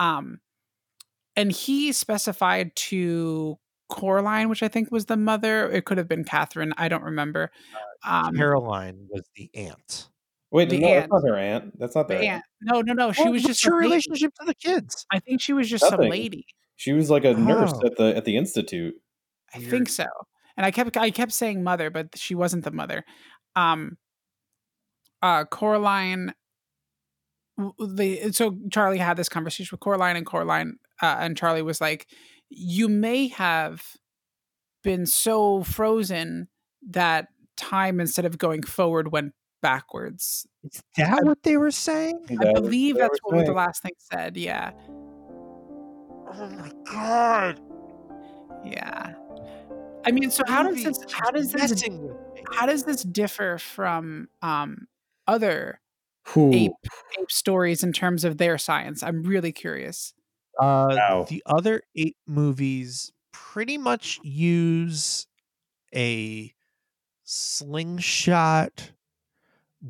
[0.00, 0.40] um
[1.36, 3.56] and he specified to
[3.88, 7.50] coraline which i think was the mother it could have been catherine i don't remember
[8.04, 10.08] um Caroline was the aunt.
[10.50, 11.12] Wait, The no, that's aunt.
[11.12, 11.78] not her aunt.
[11.78, 13.88] That's not the their aunt no no no she Well, was just her some lady.
[13.88, 15.06] relationship to the kids.
[15.12, 16.44] i think she was just some lady
[16.76, 17.86] She was like a nurse Oh.
[17.86, 18.94] at the at the institute.
[19.54, 19.70] I Weird.
[19.70, 20.04] think so.
[20.56, 23.04] And I kept I kept saying mother, but she wasn't the mother.
[23.54, 23.96] Um
[25.22, 26.34] uh Coraline
[27.58, 31.80] w- the so Charlie had this conversation with Coraline and Coraline uh, and Charlie was
[31.80, 32.06] like
[32.48, 33.82] you may have
[34.82, 36.48] been so frozen
[36.90, 39.32] that time instead of going forward went
[39.62, 40.46] backwards.
[40.62, 42.20] Is that what they were saying?
[42.28, 44.36] Is I that what believe they that's were what the last thing said.
[44.36, 44.72] Yeah.
[46.32, 47.60] Oh my god!
[48.64, 49.14] Yeah.
[50.04, 52.44] I mean, so how does Movie's this how does this messing with me.
[52.52, 54.86] how does this differ from um
[55.26, 55.80] other
[56.32, 56.52] Whew.
[56.52, 56.72] ape
[57.20, 59.02] ape stories in terms of their science?
[59.02, 60.12] I'm really curious.
[60.60, 61.26] Uh, Wow.
[61.28, 65.26] the other eight movies pretty much use
[65.94, 66.52] a
[67.24, 68.92] slingshot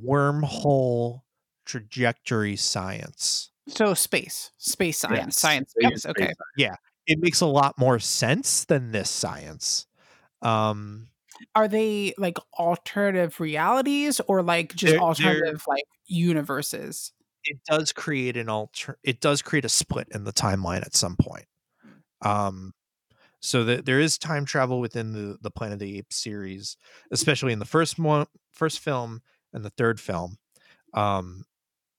[0.04, 1.22] wormhole
[1.64, 3.50] trajectory science.
[3.68, 5.36] So space, space science, Yes.
[5.38, 5.70] science.
[5.72, 6.32] Space- Yes, okay.
[6.58, 6.76] space
[7.06, 9.86] It makes a lot more sense than this science.
[10.42, 11.08] Um,
[11.54, 17.12] Are they like alternative realities or like just They're- they're- alternative like universes?
[17.48, 21.14] it does create an alter it does create a split in the timeline at some
[21.14, 21.44] point
[22.22, 22.72] um
[23.38, 26.76] so that there is time travel within the the planet of the apes series
[27.12, 29.22] especially in the first one first film
[29.52, 30.38] and the third film
[30.94, 31.44] um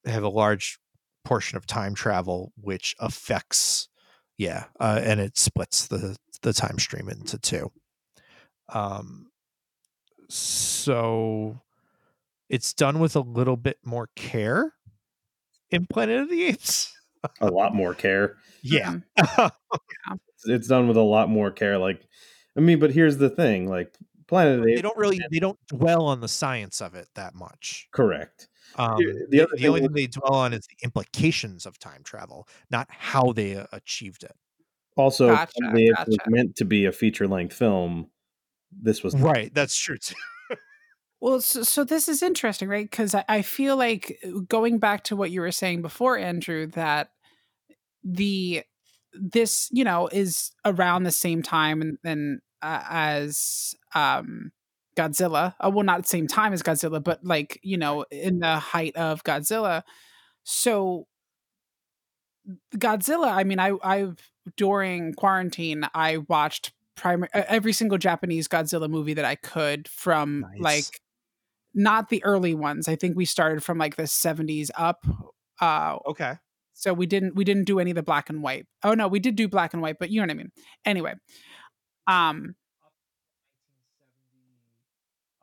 [0.06, 0.80] have a large
[1.24, 3.88] portion of time travel which affects
[4.38, 7.72] yeah uh, and it splits the the time stream into two
[8.70, 9.30] um
[10.30, 11.62] so
[12.50, 14.74] it's done with a little bit more care
[15.72, 16.94] in Planet of the Apes.
[17.42, 18.38] A lot more care.
[18.64, 18.98] Yeah.
[19.18, 19.52] Mhm.
[20.46, 21.78] It's done with a lot more care.
[21.78, 22.08] Like,
[22.56, 23.96] I mean, but here's the thing: like,
[24.28, 27.34] Planet of the they don't really they don't dwell on the science of it that
[27.36, 27.88] much.
[27.92, 28.48] Correct.
[28.76, 31.80] Um, the the, other the thing only thing they dwell on is the implications of
[31.80, 34.34] time travel, not how they uh, achieved it.
[34.96, 38.10] Also, Gotcha, Planet of the Apes was meant to be a feature length film.
[38.72, 39.24] This was not.
[39.24, 40.16] Right, that's true too.
[41.20, 42.90] Well, so, so this is interesting, right?
[42.90, 46.68] Because I, I feel like uh, going back to what you were saying before, Andrew,
[46.68, 47.10] that
[48.04, 48.64] the
[49.14, 54.52] this you know is around the same time and, and uh, as um
[54.96, 55.56] Godzilla.
[55.60, 58.96] Uh, well, not the same time as Godzilla, but like you know in the height
[58.96, 59.84] of Godzilla.
[60.44, 61.08] So
[62.76, 63.32] Godzilla.
[63.32, 64.10] I mean, I I
[64.56, 70.60] during quarantine I watched primary every single Japanese Godzilla movie that I could from Nice.
[70.60, 71.02] like
[71.74, 72.88] not the early ones.
[72.90, 75.06] I think we started from like the 70s up.
[75.62, 76.34] Uh Okay.
[76.74, 78.66] so we didn't we didn't do any of the black and white.
[78.84, 80.52] Oh no, we did do black and white, but you know what I mean.
[80.86, 81.14] Anyway.
[82.08, 82.56] Um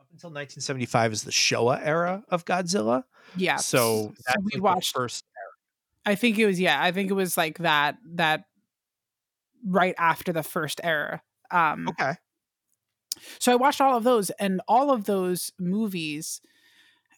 [0.00, 3.05] up until 1975 is the Showa era of Godzilla.
[3.36, 3.57] Yeah.
[3.57, 5.24] So s- that's we like the watched first.
[6.07, 8.44] I think it was yeah, I think it was like that that
[9.66, 11.22] right after the first era.
[11.51, 12.14] Um Okay.
[13.38, 16.40] so I watched all of those and all of those movies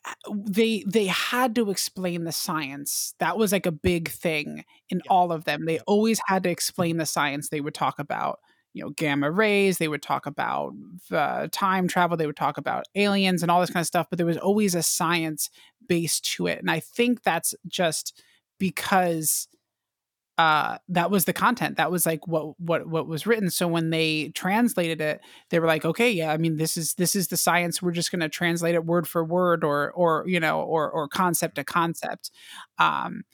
[0.06, 3.14] uh, they they had to explain the science.
[3.20, 5.10] That was like a big thing in Yeah.
[5.10, 5.66] all of them.
[5.66, 7.48] They always had to explain the science.
[7.50, 8.40] They would talk about,
[8.74, 10.74] you know, gamma rays, they would talk about
[11.12, 14.18] uh, time travel, they would talk about aliens and all this kind of stuff, but
[14.18, 15.50] there was always a science
[15.88, 16.60] base to it.
[16.60, 18.22] And I think that's just
[18.58, 19.48] because
[20.38, 23.50] uh that was the content that was like what what what was written.
[23.50, 25.20] So when they translated it
[25.50, 27.80] they were like okay yeah i mean this is this is the science.
[27.82, 31.08] We're just going to translate it word for word or or you know or or
[31.08, 32.30] concept to concept.
[32.78, 33.24] Um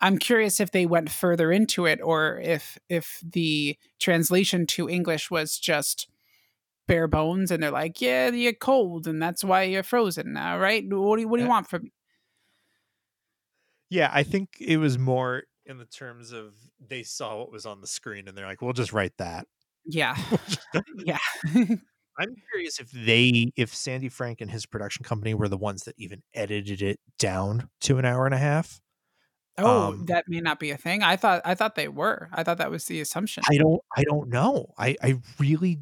[0.00, 5.30] i'm curious if they went further into it or if if the translation to english
[5.30, 6.08] was just
[6.88, 10.84] bare bones and they're like yeah you're cold and that's why you're frozen now right?
[10.88, 11.92] What do you what do you want from me?
[13.90, 17.80] Yeah, I think it was more in the terms of they saw what was on
[17.80, 19.46] the screen and they're like, "We'll just write that."
[19.86, 20.14] yeah
[21.04, 21.18] yeah
[22.18, 25.94] I'm curious if they, if Sandy Frank and his production company were the ones that
[25.96, 28.78] even edited it down to an hour and a half.
[29.56, 31.02] Oh, Um, that may not be a thing.
[31.02, 32.28] I thought I thought they were.
[32.32, 33.42] I thought that was the assumption.
[33.50, 34.66] I don't, I don't know.
[34.76, 35.78] I, I really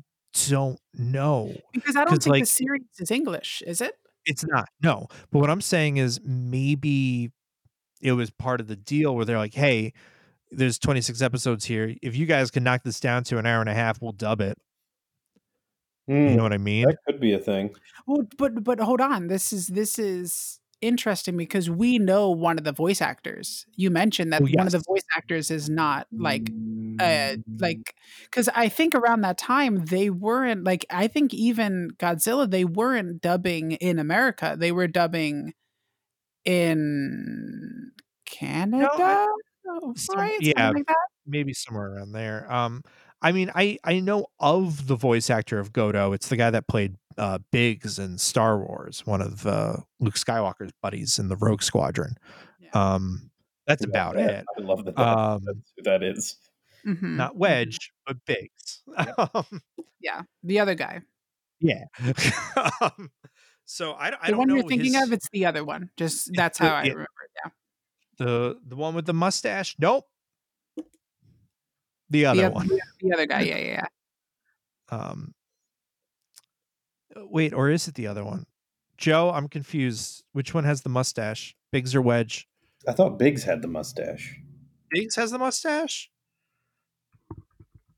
[0.48, 1.54] don't know.
[1.72, 3.94] because I don't think the series is English, is it?
[4.24, 4.68] It's not.
[4.82, 5.08] No.
[5.32, 7.32] But what I'm saying is maybe
[8.00, 9.92] it was part of the deal where they're like, hey,
[10.50, 11.94] there's 26 episodes here.
[12.02, 14.40] If you guys can knock this down to an hour and a half, we'll dub
[14.40, 14.58] it.
[16.24, 16.86] You Hmm, know what I mean?
[16.86, 17.74] that could be a thing.
[18.06, 19.26] Well, but but hold on.
[19.28, 23.66] This is this is interesting because we know one of the voice actors.
[23.76, 26.52] You mentioned that Oh, one of the voice actors is not like
[26.98, 27.94] uh like
[28.24, 33.20] because I think around that time they weren't like I think even Godzilla they weren't
[33.20, 34.56] dubbing in America.
[34.58, 35.52] They were dubbing
[36.48, 37.92] in
[38.26, 39.26] Canada,
[39.96, 40.36] some- right?
[40.40, 40.70] yeah.
[40.70, 40.96] Like that?
[41.26, 42.50] maybe somewhere around there.
[42.52, 42.82] Um,
[43.20, 46.14] I mean, I I know of the voice actor of Godo.
[46.14, 50.72] It's the guy that played uh, Biggs in Star Wars, one of uh, Luke Skywalker's
[50.82, 52.14] buddies in the Rogue Squadron.
[52.60, 52.70] Yeah.
[52.72, 53.30] Um,
[53.66, 54.30] that's Love about that.
[54.30, 54.44] it.
[54.56, 54.98] I love that.
[54.98, 56.36] Um, that's who that is.
[56.86, 57.38] Mhm, Not mhm.
[57.38, 58.82] Wedge, but Biggs.
[59.34, 59.60] Um,
[60.00, 61.00] Yeah, the other guy.
[61.60, 61.84] yeah.
[62.80, 63.10] um,
[63.70, 65.90] so I, don't- I the one you're thinking his- of, it's the other one.
[65.96, 67.30] Just that's the- how I remember it.
[67.44, 67.50] Yeah.
[68.16, 69.76] the the one with the mustache.
[69.78, 70.06] Nope.
[72.10, 72.66] The other The, one.
[72.68, 73.40] the, the other guy.
[73.42, 73.86] Yeah, yeah, yeah.
[74.90, 75.34] Um,
[77.14, 78.46] uh, wait, or is it the other one?
[78.96, 80.24] Joe, I'm confused.
[80.32, 81.54] Which one has the mustache?
[81.70, 82.48] Biggs or Wedge?
[82.88, 84.40] I thought Biggs had the mustache.
[84.90, 86.10] Biggs has the mustache.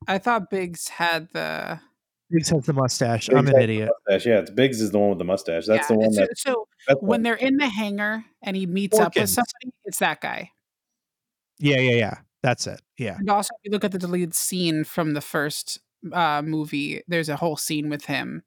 [0.09, 1.81] I thought Biggs had the.
[2.31, 3.29] Biggs has the mustache.
[3.29, 3.91] Biggs I'm an idiot.
[4.09, 4.27] Mustache.
[4.27, 5.67] Yeah, it's Biggs is the one with the mustache.
[5.67, 6.39] That's yeah, the one so, that.
[6.39, 9.99] so That's when one- they're in the hangar and he meets up with somebody, it's
[9.99, 10.51] that guy.
[11.59, 12.19] Yeah, yeah, yeah.
[12.43, 12.81] That's it.
[12.97, 13.17] Yeah.
[13.19, 15.79] And also, if you look at the deleted scene from the first
[16.13, 18.43] uh, movie, there's a whole scene with him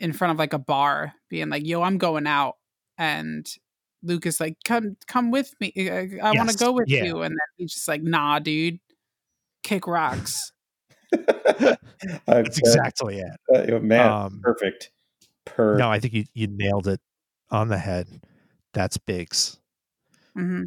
[0.00, 2.56] in front of like a bar, being like, "Yo, I'm going out,"
[2.98, 3.46] and
[4.02, 5.72] Luke is like, "Come, come with me.
[5.76, 7.04] I, I want to go with yeah.
[7.04, 8.80] you," and then he's just like, "Nah, dude,
[9.62, 10.50] kick rocks."
[12.28, 13.72] I- That's exactly it.
[13.72, 14.90] uh, man, Um, perfect.
[15.44, 15.76] Per.
[15.76, 17.00] no, I think you, you nailed it
[17.50, 18.06] on the head.
[18.72, 19.58] That's Biggs.
[20.36, 20.64] Mm-hmm.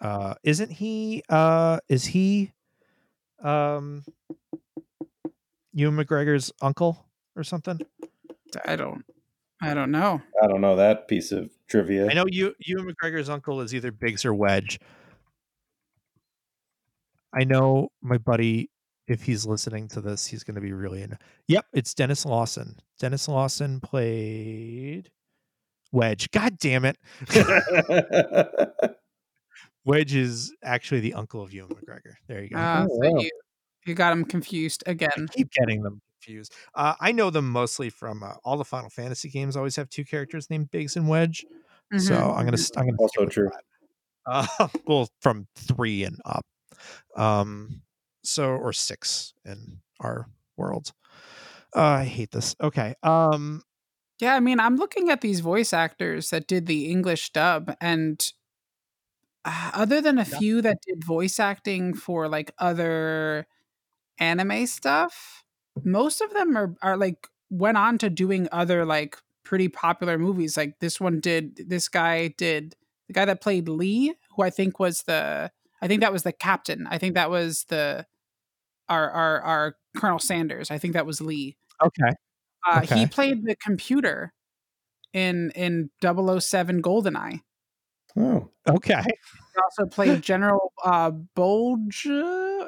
[0.00, 1.22] Uh, isn't he?
[1.28, 2.52] Uh, is he?
[3.42, 4.04] Um,
[5.72, 7.80] Ewan McGregor's uncle or something?
[8.66, 9.04] I don't,
[9.62, 10.20] I don't know.
[10.42, 12.08] I don't know that piece of trivia.
[12.10, 12.54] I know you.
[12.60, 14.78] Ewan McGregor's uncle is either Biggs or Wedge.
[17.34, 18.70] I know my buddy.
[19.08, 21.16] If he's listening to this, he's going to be really in.
[21.48, 22.76] Yep, it's Denis Lawson.
[22.98, 25.10] Denis Lawson played
[25.92, 26.30] Wedge.
[26.32, 26.98] God damn it!
[29.84, 32.14] Wedge is actually the uncle of Ewan McGregor.
[32.26, 32.56] There you go.
[32.58, 33.20] Uh, Oh, so wow.
[33.20, 33.30] you,
[33.86, 35.28] you got him confused I again.
[35.30, 36.52] keep getting them confused.
[36.74, 39.56] Uh, I know them mostly from uh, all the Final Fantasy games.
[39.56, 41.46] Always have two characters named Biggs and Wedge.
[41.98, 42.36] So Mhm.
[42.36, 43.50] I'm gonna I'm gonna Also true.
[44.26, 44.44] Uh,
[44.88, 46.44] well, from three and up.
[47.16, 47.80] Um,
[48.26, 50.92] so or six in our world.
[51.74, 52.54] Uh, I hate this.
[52.60, 52.94] Okay.
[53.02, 53.62] Um,
[54.20, 58.32] Yeah, I mean, I'm looking at these voice actors that did the English dub, and
[59.44, 63.46] uh, other than a few that did voice acting for like other
[64.18, 65.44] anime stuff,
[65.84, 70.56] most of them are are like went on to doing other like pretty popular movies.
[70.56, 71.68] Like this one did.
[71.68, 72.76] This guy did
[73.08, 75.50] the guy that played Lee, who I think was the
[75.82, 76.86] I think that was the captain.
[76.90, 78.06] I think that was the
[78.88, 80.70] our our our Colonel Sanders.
[80.70, 81.56] I think that was Lee.
[81.84, 82.10] okay.
[82.68, 82.98] Uh, Okay.
[82.98, 84.32] He played the computer
[85.12, 87.40] in in 007 Goldeneye.
[88.18, 89.02] Oh, Okay.
[89.04, 92.06] He also played General uh, Bulge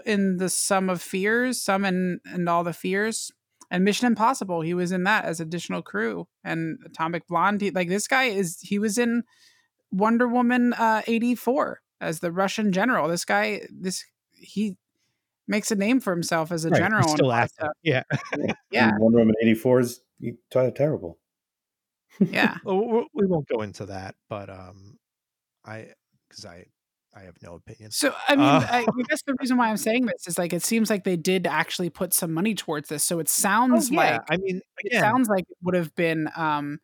[0.06, 3.30] in the Sum of Fears, Sum and and All the Fears,
[3.70, 4.60] and Mission Impossible.
[4.60, 7.60] He was in that as additional crew and Atomic Blonde.
[7.60, 9.24] He, like this guy is he was in
[9.90, 13.08] Wonder Woman uh, eighty four as the Russian general.
[13.08, 14.76] This guy, this he
[15.48, 17.02] makes a name for himself as a Right, general.
[17.08, 17.54] and still all that active.
[17.54, 17.72] stuff.
[17.82, 18.02] Yeah.
[18.70, 18.92] Yeah.
[18.98, 20.00] Wonder Woman eighty four is
[20.74, 21.18] terrible.
[22.20, 22.56] Yeah.
[22.64, 24.98] Well, we- we won't go into that, but um,
[25.64, 25.88] I
[26.28, 26.66] because I
[27.16, 27.90] I have no opinion.
[27.90, 30.52] So I mean, Uh, I, I guess the reason why I'm saying this is like
[30.52, 33.02] it seems like they did actually put some money towards this.
[33.04, 33.98] So it sounds Oh, yeah.
[34.00, 36.78] like I mean, it sounds like it would have been um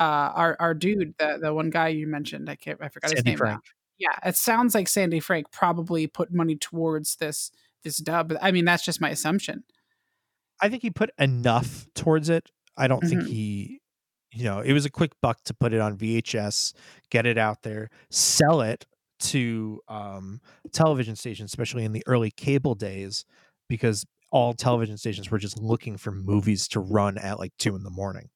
[0.00, 3.24] uh our our dude the the one guy you mentioned I can't I forgot his
[3.24, 3.56] name Frank.
[3.56, 3.60] now.
[3.98, 7.50] Yeah, it sounds like Sandy Frank probably put money towards this
[7.84, 8.34] this dub.
[8.42, 9.64] I mean, that's just my assumption.
[10.60, 12.50] I think he put enough towards it.
[12.76, 13.28] I don't think Mhm.
[13.28, 13.80] he,
[14.32, 16.72] you know, it was a quick buck to put it on VHS,
[17.10, 18.86] get it out there, sell it
[19.20, 20.40] to um,
[20.72, 23.24] television stations, especially in the early cable days,
[23.68, 27.84] because all television stations were just looking for movies to run at like two in
[27.84, 28.30] the morning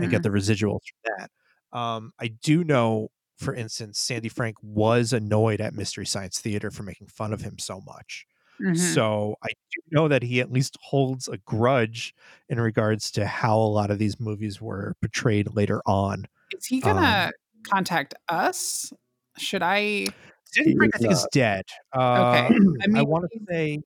[0.00, 0.10] and Mhm.
[0.10, 1.30] get the residuals from that.
[1.78, 3.08] Um, I do know,
[3.38, 7.58] for instance, Sandy Frank was annoyed at Mystery Science Theater for making fun of him
[7.58, 8.26] so much.
[8.60, 8.76] Mhm.
[8.94, 12.14] So I do know that he at least holds a grudge
[12.48, 16.26] in regards to how a lot of these movies were portrayed later on.
[16.56, 17.32] is he um, gonna
[17.68, 18.92] contact us?
[19.38, 20.06] Should I?
[20.54, 21.30] Frank, I is think, is not.
[21.32, 21.64] dead.
[21.92, 22.54] Uh, Okay.
[22.54, 23.80] I I mean, want to say,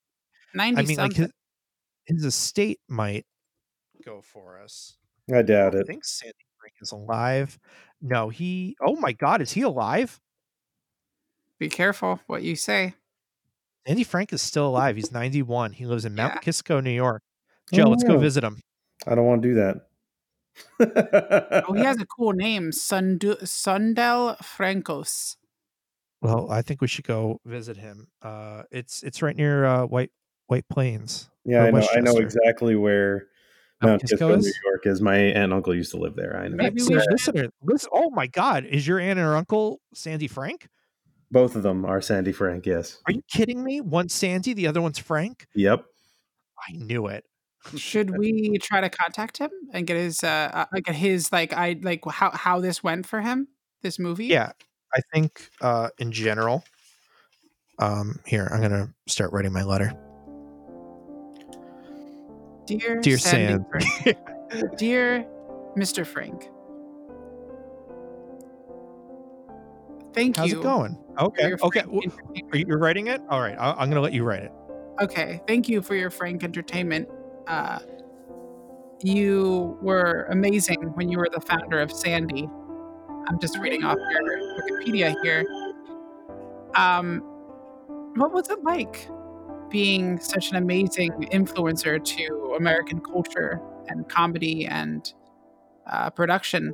[0.52, 1.32] Ninety I mean, like something.
[2.06, 3.24] his, his estate might
[4.04, 4.96] go for us.
[5.32, 5.80] I doubt it.
[5.80, 7.58] I think Sandy Frank is alive.
[8.02, 8.76] No, he.
[8.80, 10.20] Oh my God, is he alive?
[11.58, 12.94] Be careful what you say.
[13.86, 14.96] Sandy Frank is still alive.
[14.96, 15.72] He's 91.
[15.72, 16.40] He lives in Mount Yeah.
[16.40, 17.22] Kisco, New York.
[17.72, 18.18] Joe, let's go Oh.
[18.18, 18.60] visit him.
[19.06, 19.76] I don't want to do that.
[21.68, 25.36] Oh, he has a cool name, Sundu- Sundel Francos.
[26.22, 28.08] Well, I think we should go visit him.
[28.22, 30.10] Uh, it's it's right near uh, White
[30.46, 31.28] White Plains.
[31.44, 31.86] yeah, I know.
[31.94, 33.26] I know exactly where
[33.82, 34.58] Mount Mount Kisco Kisco, New is?
[34.64, 35.00] York is.
[35.02, 36.38] My aunt and uncle used to live there.
[36.38, 36.56] I know.
[36.56, 37.90] Maybe we should- listener, listen.
[37.92, 40.68] Oh my God, is your aunt and her uncle Sandy Frank?
[41.30, 42.66] Both of them are Sandy Frank.
[42.66, 42.98] Yes.
[43.06, 43.80] Are you kidding me?
[43.80, 45.46] One's Sandy, the other one's Frank.
[45.54, 45.84] Yep.
[46.68, 47.24] I knew it.
[47.76, 51.76] Should we try to contact him and get his uh uh, like his like I
[51.82, 53.48] like how how this went for him
[53.82, 54.26] this movie?
[54.26, 54.52] Yeah,
[54.94, 56.64] I think uh, in general.
[57.78, 59.92] Um, here I'm gonna start writing my letter.
[62.66, 64.76] Dear Dear Sandy Sam, Frank.
[64.78, 65.26] Dear
[65.76, 66.06] Mr.
[66.06, 66.48] Frank.
[70.16, 70.60] Thank how's you.
[70.60, 70.98] it going?
[71.18, 71.82] Okay, okay.
[71.82, 72.12] frank.
[72.52, 73.20] Are you you're writing it?
[73.28, 74.52] All right, I- I'm gonna let you write it.
[75.02, 77.06] Okay, thank you for your frank entertainment.
[77.46, 77.78] Uh,
[79.02, 82.48] you were amazing when you were the founder of Sandy.
[83.28, 84.22] I'm just reading off your
[84.58, 85.44] Wikipedia here.
[86.74, 87.20] Um,
[88.14, 89.08] what was it like
[89.68, 95.12] being such an amazing influencer to American culture and comedy and
[95.86, 96.72] uh, production?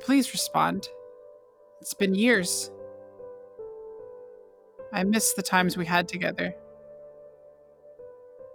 [0.00, 0.88] Please respond.
[1.80, 2.70] It's been years.
[4.92, 6.54] I miss the times we had together.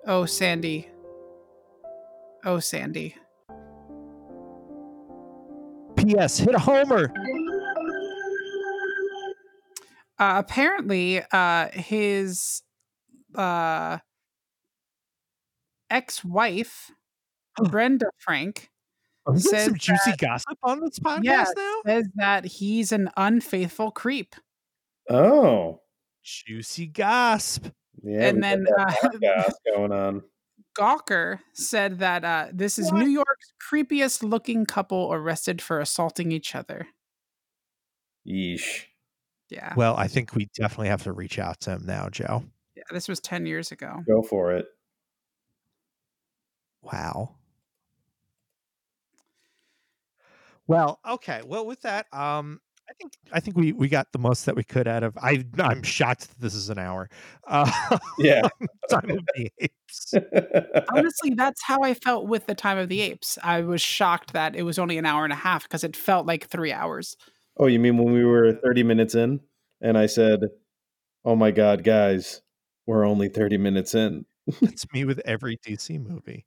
[0.08, 0.90] Oh, Sandy.
[2.44, 3.16] Oh, Sandy.
[5.96, 6.40] P.S.
[6.40, 7.14] Hit a homer.
[10.18, 12.64] Uh, apparently, uh, his
[13.36, 14.00] uh,
[15.92, 16.92] ex-wife,
[17.70, 18.71] Brenda Frank,
[19.32, 21.54] Are we getting Says some juicy gossip on this podcast Yes.
[21.56, 21.74] now?
[21.86, 24.36] says that he's an unfaithful creep.
[25.10, 25.82] Oh.
[26.24, 27.74] Juicy gossip.
[28.04, 28.28] Yeah.
[28.28, 28.94] And then, uh,
[29.76, 30.22] going on.
[30.78, 33.00] Gawker said that uh, this is What?
[33.00, 36.88] New York's creepiest looking couple arrested for assaulting each other.
[38.28, 38.86] Yeesh.
[39.50, 39.74] Yeah.
[39.76, 42.44] Well, I think we definitely have to reach out to him now, Joe.
[42.76, 44.02] yeah this was 10 years ago.
[44.08, 44.66] Go for it.
[46.84, 47.36] Wow.
[50.68, 51.42] Well, okay.
[51.46, 54.64] Well, with that, um, I think I think we we got the most that we
[54.64, 55.18] could out of.
[55.18, 57.10] I I'm shocked that this is an hour.
[57.48, 58.42] Uh, Yeah.
[58.90, 60.14] Time of the Apes.
[60.94, 63.38] Honestly, that's how I felt with the Time of the Apes.
[63.44, 66.26] I was shocked that it was only an hour and a half because it felt
[66.26, 67.16] like three hours.
[67.58, 69.40] oh, you mean when we were 30 minutes in
[69.82, 70.40] and I said,
[71.26, 72.42] oh my God, guys,
[72.88, 74.26] we're only 30 minutes in?
[74.62, 76.46] That's me with every DC movie.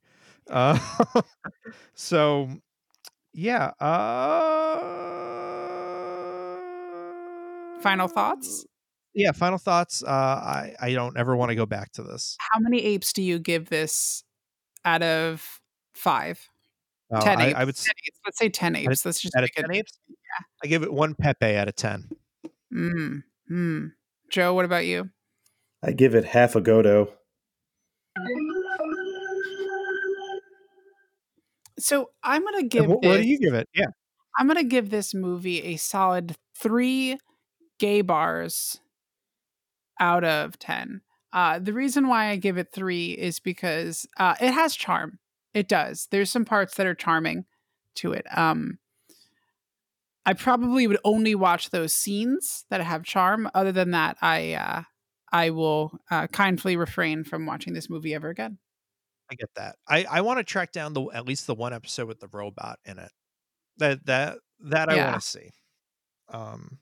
[0.49, 0.77] Uh,
[1.95, 2.49] so,
[3.35, 3.71] yeah.
[3.79, 4.79] Uh,
[7.81, 8.65] Final thoughts?
[9.13, 9.31] Yeah.
[9.31, 10.03] Final thoughts.
[10.03, 12.35] Uh, I I don't ever want to go back to this.
[12.39, 14.23] How many apes do you give this
[14.85, 15.59] out of
[15.93, 16.47] five.
[17.11, 17.55] Uh, ten I, apes.
[17.59, 18.19] I would s- 10 apes.
[18.25, 19.05] Let's say ten apes.
[19.05, 19.99] Let's just out of make it- 10 apes.
[20.63, 22.09] I give it one Pepe out of ten.
[22.73, 23.91] Mm, mm.
[24.29, 25.09] Joe, what about you?
[25.83, 27.09] I give it half a Godo.
[31.77, 33.67] So I'm gonna give What, what do you give it?
[33.73, 33.87] Yeah,
[34.37, 37.17] I'm gonna give this movie a solid three
[37.79, 38.79] gay bars
[39.99, 41.01] out of ten.
[41.33, 45.19] Uh, the reason why I give it three is because uh, it has charm.
[45.53, 46.07] It does.
[46.09, 47.45] There's some parts that are charming
[47.95, 48.25] to it.
[48.35, 48.79] Um,
[50.25, 53.49] I probably would only watch those scenes that have charm.
[53.53, 54.83] Other than that, I uh,
[55.31, 58.57] I will uh, kindly refrain from watching this movie ever again.
[59.31, 59.77] I get that.
[59.87, 62.79] I I want to track down the at least the one episode with the robot
[62.85, 63.11] in it.
[63.77, 65.05] That that that I Yeah.
[65.05, 65.51] want to see.
[66.29, 66.79] Um,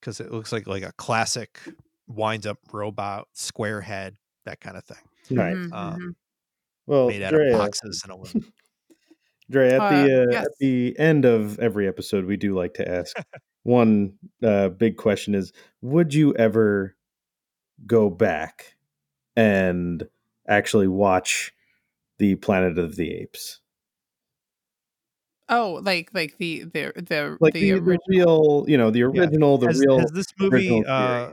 [0.00, 1.60] because it looks like like a classic
[2.06, 4.96] wind up robot, square head, that kind of thing,
[5.30, 5.58] Right.
[5.58, 6.14] Mhm, Uh, mhm.
[6.86, 8.34] Well, made out Drea, of boxes and aluminum.
[9.50, 10.46] Dre, at Uh, the uh, yes.
[10.46, 13.16] at the end of every episode, we do like to ask
[13.62, 16.96] one uh, big question: is Would you ever
[17.86, 18.76] go back
[19.36, 20.08] and
[20.48, 21.52] actually watch
[22.18, 23.60] the Planet of the Apes,
[25.48, 27.98] Oh, like like the the the like the, the, the, original.
[28.08, 29.20] real, you know, the Yeah.
[29.20, 31.32] original, the has, real has this movie uh, uh,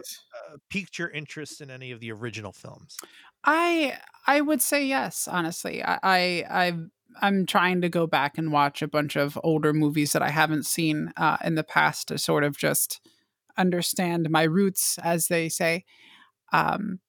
[0.70, 2.98] piqued your interest in any of the original films?
[3.44, 3.98] I
[4.28, 5.28] I would say yes.
[5.28, 6.80] Honestly, I I I've,
[7.22, 10.66] I'm trying to go back and watch a bunch of older movies that I haven't
[10.66, 13.02] seen uh, in the past to sort of just
[13.58, 15.86] understand my roots, as they say.
[16.54, 17.00] Um,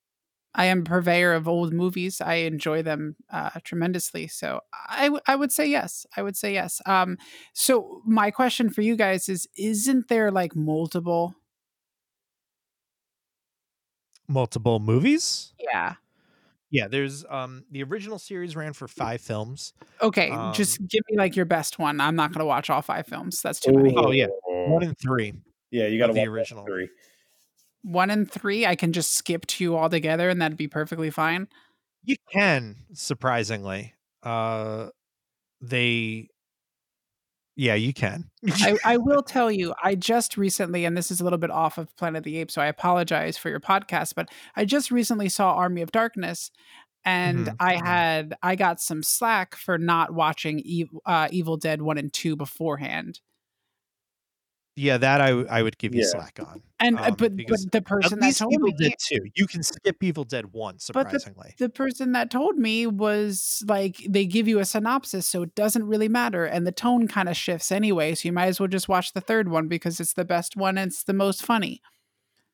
[0.59, 2.21] I am a purveyor of old movies.
[2.21, 4.27] I enjoy them uh, tremendously.
[4.27, 6.07] So I, w- I would say yes.
[6.17, 6.81] I would say yes.
[6.87, 7.19] Um,
[7.53, 11.35] so my question for you guys is: Isn't there like multiple?
[14.29, 15.53] Multiple movies?
[15.61, 15.95] Yeah.
[16.71, 19.73] Yeah, there's um the original series ran for five films.
[20.03, 22.01] Okay, Um, just give me like your best one.
[22.01, 23.41] I'm not going to watch all five films.
[23.41, 23.95] That's too many.
[23.97, 24.27] Oh, yeah.
[24.49, 25.33] One and three.
[25.71, 26.65] yeah, you got to of the original.
[26.67, 26.89] three.
[27.87, 31.47] One and three, I can just skip two altogether, and that'd be perfectly fine.
[32.03, 33.95] You can, surprisingly.
[34.25, 34.89] Uh
[35.61, 36.29] they
[37.55, 38.31] Yeah, you can.
[38.53, 41.79] I, I will tell you, I just recently, and this is a little bit off
[41.79, 45.29] of Planet of the Apes, so I apologize for your podcast, but I just recently
[45.29, 46.51] saw Army of Darkness,
[47.05, 47.57] and Mhm.
[47.61, 52.13] I had I got some slack for not watching Ev- uh, Evil Dead one and
[52.13, 53.21] two beforehand.
[54.77, 56.09] Yeah, that I I would give you Yeah.
[56.11, 56.63] slack on.
[56.79, 59.19] And uh, Um, but but the person that told Evil me Dead 2.
[59.35, 61.55] You can skip Evil Dead 1 But the- surprisingly.
[61.59, 65.85] the person that told me was like they give you a synopsis so it doesn't
[65.87, 68.89] really matter and the tone kind of shifts anyway so you might as well just
[68.89, 71.81] watch the third one because it's the best one and it's the most funny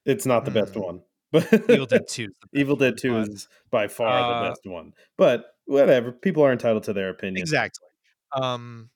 [0.04, 0.84] It's not the best Mm.
[0.84, 1.00] one,
[1.32, 4.64] but Evil Dead 2 is Evil Dead Two but- is by far Uh, the best
[4.66, 4.94] one.
[5.18, 7.42] But whatever, people are entitled to their opinion.
[7.42, 7.88] Exactly.
[8.32, 8.90] Um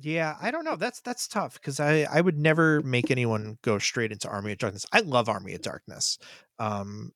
[0.00, 0.76] yeah, I don't know.
[0.76, 4.58] That's that's tough because I I would never make anyone go straight into Army of
[4.58, 4.86] Darkness.
[4.92, 6.18] I love Army of Darkness.
[6.58, 7.12] Um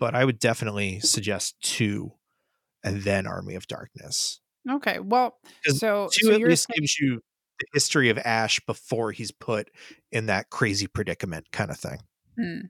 [0.00, 2.12] but I would definitely suggest 2
[2.82, 4.40] and then Army of Darkness.
[4.70, 7.20] okay well, so, 2 so at least saying, gives you
[7.60, 9.70] the history of Ash before he's put
[10.10, 11.98] in that crazy predicament kind of thing.
[12.36, 12.60] Hmm.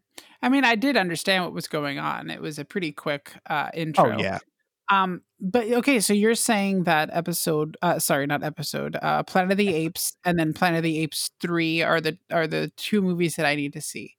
[0.43, 3.71] i mean i did understand what was going on it was a pretty quick uh
[3.73, 4.41] intro Oh yeah.
[4.91, 9.59] Um but okay so you're saying that episode uh sorry not episode uh planet of
[9.59, 13.37] the apes and then planet of the apes 3 are the are the two movies
[13.37, 14.15] that i need to see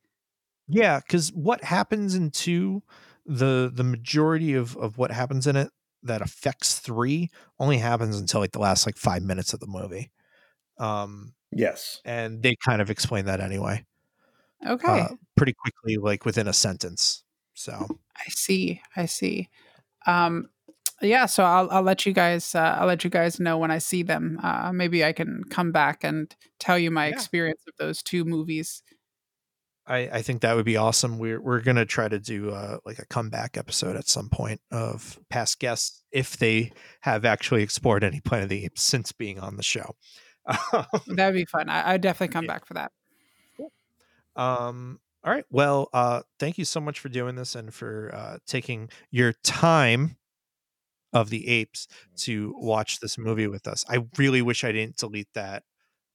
[0.68, 2.84] Yeah, because what happens in two,
[3.26, 5.70] the the majority of of what happens in it
[6.04, 7.30] that affects three
[7.60, 10.12] only happens until like the last like five minutes of the movie.
[10.80, 12.02] Um, Yes.
[12.06, 13.86] and they kind of explain that anyway,
[14.66, 17.24] okay uh, pretty quickly, like within a sentence.
[17.54, 17.88] So
[18.18, 18.82] I see.
[18.96, 19.50] I see.
[20.08, 20.50] Um,
[21.08, 21.26] yeah.
[21.26, 24.04] So I'll I'll let you guys uh, I'll let you guys know when I see
[24.04, 24.40] them.
[24.44, 27.14] Uh, maybe I can come back and tell you my Yeah.
[27.14, 28.82] experience of those two movies.
[29.88, 31.20] I I think that would be awesome.
[31.20, 35.20] We're we're gonna try to do uh, like a comeback episode at some point of
[35.30, 36.72] past guests if they
[37.02, 39.96] have actually explored any Planet of the Apes since being on the show.
[41.08, 41.70] That'd be fun.
[41.70, 42.54] I I'd definitely come Yeah.
[42.54, 42.92] back for that.
[44.36, 45.46] Um, all right.
[45.50, 50.18] Well, uh, thank you so much for doing this and for uh, taking your time
[51.16, 51.88] of the apes
[52.18, 53.86] to watch this movie with us.
[53.90, 55.64] I really wish I didn't delete that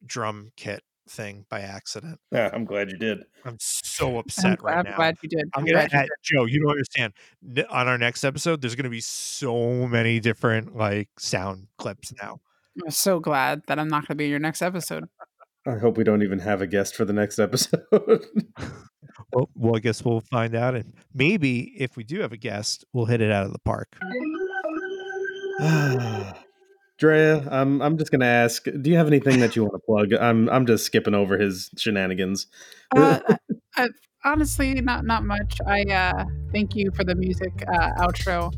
[0.04, 2.20] drum kit thing by accident.
[2.30, 3.20] Yeah, I'm glad you did.
[3.44, 4.96] I'm so I'm, upset right I'm now.
[4.96, 5.50] glad you did.
[5.54, 6.44] I'm I'm gonna glad you add, Joe.
[6.44, 7.14] You don't understand.
[7.70, 12.40] On our next episode, there's gonna be so many different like sound clips now.
[12.84, 15.04] I'm so glad that I'm not going to be in your next episode.
[15.66, 18.24] I hope we don't even have a guest for the next episode.
[19.32, 22.84] Well, well, I guess we'll find out, and maybe if we do have a guest,
[22.92, 23.96] we'll hit it out of the park.
[26.98, 28.64] Drea, I'm I'm just gonna ask.
[28.64, 30.12] Do you have anything that you want to plug?
[30.14, 32.46] I'm I'm just skipping over his shenanigans.
[32.94, 33.20] Uh,
[33.76, 33.88] I,
[34.24, 35.58] honestly, not not much.
[35.66, 38.52] I uh, thank you for the music uh, outro.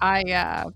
[0.00, 0.70] I uh,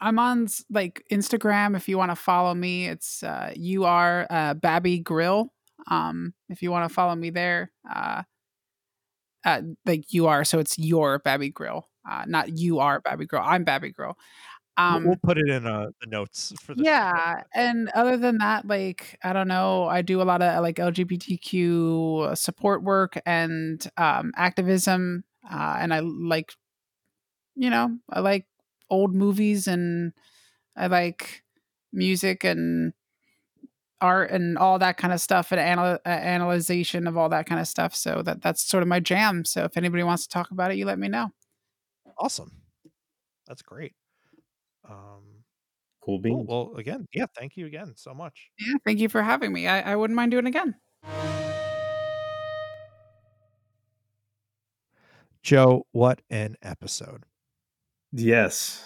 [0.00, 1.76] I'm on like Instagram.
[1.76, 5.52] If you want to follow me, it's uh, you are uh, Babby Grill.
[5.90, 8.22] Um, if you want to follow me there, uh,
[9.44, 13.42] uh, like you are, so it's your Babby Grill, uh, not you are Babby Girl.
[13.44, 14.16] I'm Babby Girl.
[14.76, 17.40] Um, we'll put it in uh, the notes for the yeah.
[17.40, 17.44] Show.
[17.54, 22.36] And other than that, like I don't know, I do a lot of like LGBTQ
[22.36, 26.52] support work and um, activism, uh, and I like,
[27.56, 28.46] you know, I like
[28.88, 30.12] old movies and
[30.76, 31.42] I like
[31.92, 32.92] music and
[34.00, 37.60] art and all that kind of stuff and anal- uh, analyzation of all that kind
[37.60, 37.94] of stuff.
[37.94, 39.44] So that that's sort of my jam.
[39.44, 41.32] So if anybody wants to talk about it, you let me know.
[42.20, 42.52] Awesome.
[43.48, 43.94] That's great.
[44.88, 45.42] Um,
[46.02, 46.46] cool beans.
[46.46, 46.68] Cool.
[46.68, 48.50] Well, again, yeah, thank you again so much.
[48.58, 49.66] Yeah, thank you for having me.
[49.66, 50.74] I, I wouldn't mind doing it again.
[55.42, 57.24] Joe, what an episode.
[58.12, 58.84] Yes.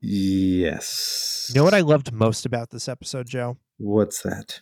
[0.00, 1.50] Yes.
[1.50, 3.58] You know what I loved most about this episode, Joe?
[3.76, 4.60] What's that?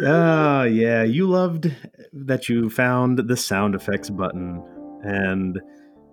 [0.00, 1.02] Yeah, yeah.
[1.02, 1.70] You loved
[2.14, 4.62] that you found the sound effects button,
[5.04, 5.60] and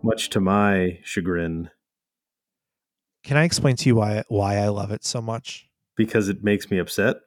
[0.03, 1.69] much to my chagrin.
[3.23, 5.67] Can I explain to you why why I love it so much?
[5.95, 7.17] Because it makes me upset.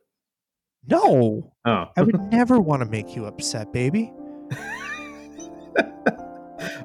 [0.89, 1.53] No.
[1.65, 1.85] Oh.
[1.97, 4.13] I would never want to make you upset, baby.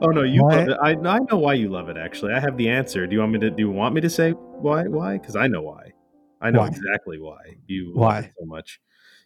[0.01, 0.77] oh no, you love it.
[0.81, 1.97] I I know why you love it.
[1.97, 3.07] Actually, I have the answer.
[3.07, 3.49] Do you want me to?
[3.49, 4.83] Do you want me to say why?
[4.83, 5.17] Why?
[5.17, 5.93] Because I know why.
[6.41, 6.67] I know why?
[6.67, 8.15] exactly why you why?
[8.15, 8.79] love it so much.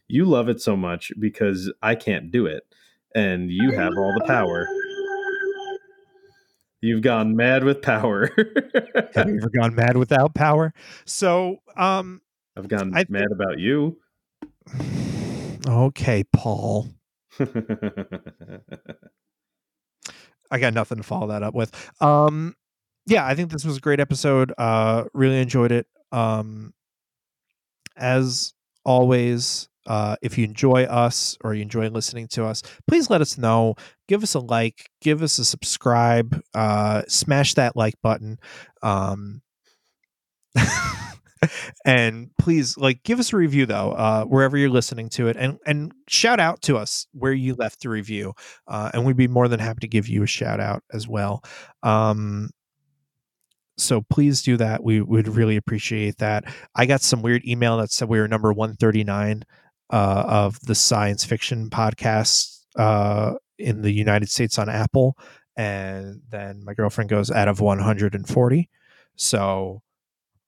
[0.07, 2.63] You love it so much because I can't do it,
[3.15, 4.67] and you have all the power.
[6.81, 8.29] You've gone mad with power.
[9.15, 10.73] have you ever gone mad without power?
[11.05, 12.21] So, um,
[12.57, 13.97] I've gone I mad about you.
[15.67, 16.89] Okay, Paul.
[20.51, 21.71] I got nothing to follow that up with.
[22.01, 22.55] Um,
[23.05, 24.51] yeah, I think this was a great episode.
[24.57, 25.87] Uh, really enjoyed it.
[26.11, 26.73] Um,
[27.95, 28.53] as
[28.83, 33.37] always, uh, if you enjoy us or you enjoy listening to us, please let us
[33.37, 33.75] know.
[34.11, 38.39] Give us a like, give us a subscribe, uh, smash that like button.
[38.83, 39.41] Um,
[41.85, 45.59] and please like give us a review though uh, wherever you're listening to it and
[45.65, 48.33] and shout out to us where you left the review
[48.67, 51.41] uh, and we'd be more than happy to give you a shout out as well
[51.83, 52.49] um,
[53.77, 56.43] so please do that we would really appreciate that
[56.75, 59.43] i got some weird email that said we were number 139
[59.89, 65.17] uh, of the science fiction podcast uh, in the united states on apple
[65.57, 68.69] and then my girlfriend goes out of 140
[69.15, 69.81] so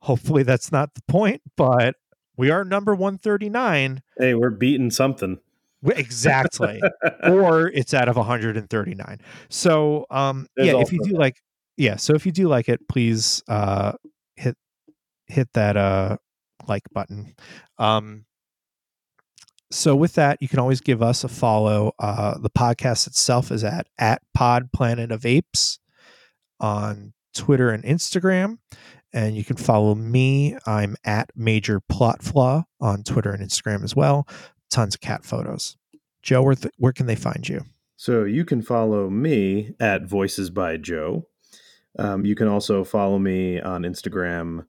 [0.03, 1.95] Hopefully that's not the point, but
[2.35, 4.02] we are number 139.
[4.18, 5.40] Hey, we're beating something.
[5.85, 6.81] Exactly.
[7.23, 9.22] or it's out of 139.
[9.49, 11.19] So, um There's yeah, if you do that.
[11.19, 11.41] like
[11.77, 13.94] yeah, so if you do like it, please uh
[14.35, 14.57] hit
[15.27, 16.18] hit that uh
[16.68, 17.34] like button.
[17.77, 18.26] Um
[19.73, 21.93] so with that, you can always give us a follow.
[21.97, 25.79] Uh, the podcast itself is at at Pod Planet of Apes
[26.59, 28.59] on Twitter and Instagram.
[29.11, 30.57] And you can follow me.
[30.65, 34.27] I'm at Major Plot Flaw on Twitter and Instagram as well.
[34.71, 35.75] Tons of cat photos.
[36.23, 37.61] Joe, where, th- where can they find you?
[37.95, 41.27] So you can follow me at Voices by Joe.
[41.99, 44.65] Um, you can also follow me on Instagram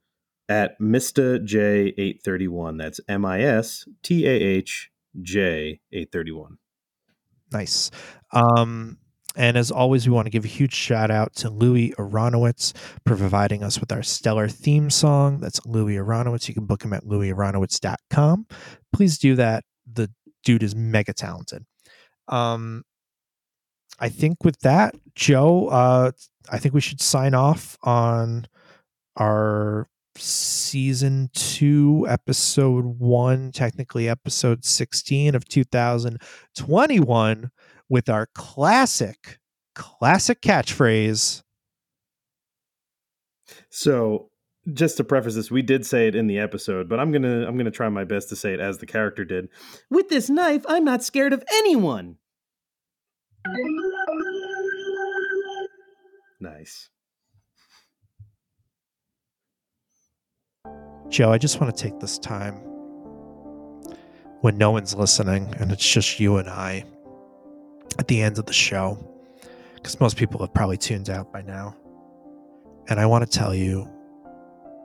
[0.48, 2.78] at Mistah J831.
[2.78, 4.90] That's M I S T A H
[5.22, 6.58] J 831.
[7.52, 7.90] Nice.
[8.32, 8.98] Um,
[9.36, 12.72] and as always, we want to give a huge shout out to Louis Aronowitz
[13.06, 15.40] for providing us with our stellar theme song.
[15.40, 16.48] That's Louis Aronowitz.
[16.48, 18.46] You can book him at louisaronowitz.com.
[18.92, 19.64] Please do that.
[19.92, 20.10] The
[20.44, 21.64] dude is mega talented.
[22.28, 22.84] Um,
[23.98, 26.12] I think with that, Joe, uh,
[26.50, 28.46] I think we should sign off on
[29.16, 37.50] our season two, episode one, technically episode 16 of 2021
[37.88, 39.38] with our classic,
[39.74, 41.42] classic catchphrase.
[43.70, 44.30] So,
[44.72, 47.56] just to preface this, we did say it in the episode, but I'm gonna I'm
[47.56, 49.48] gonna try my best to say it as the character did.
[49.90, 52.16] With this knife, I'm not scared of anyone.
[56.40, 56.88] Nice.
[61.08, 62.54] Joe, I just want to take this time
[64.40, 66.84] when no one's listening and it's just you and I
[67.98, 68.98] at the end of the show,
[69.74, 71.76] because most people have probably tuned out by now,
[72.88, 73.88] And I want to tell you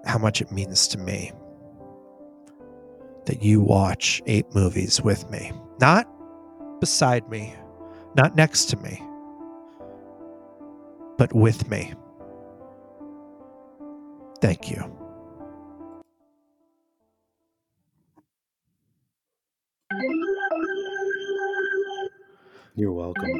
[0.06, 1.32] how much it means to me
[3.26, 5.52] that you watch eight movies with me.
[5.80, 6.08] Not
[6.80, 7.54] beside me,
[8.16, 9.02] not next to me,
[11.18, 11.94] but with me.
[14.42, 14.99] Thank you.
[22.80, 23.36] You're welcome.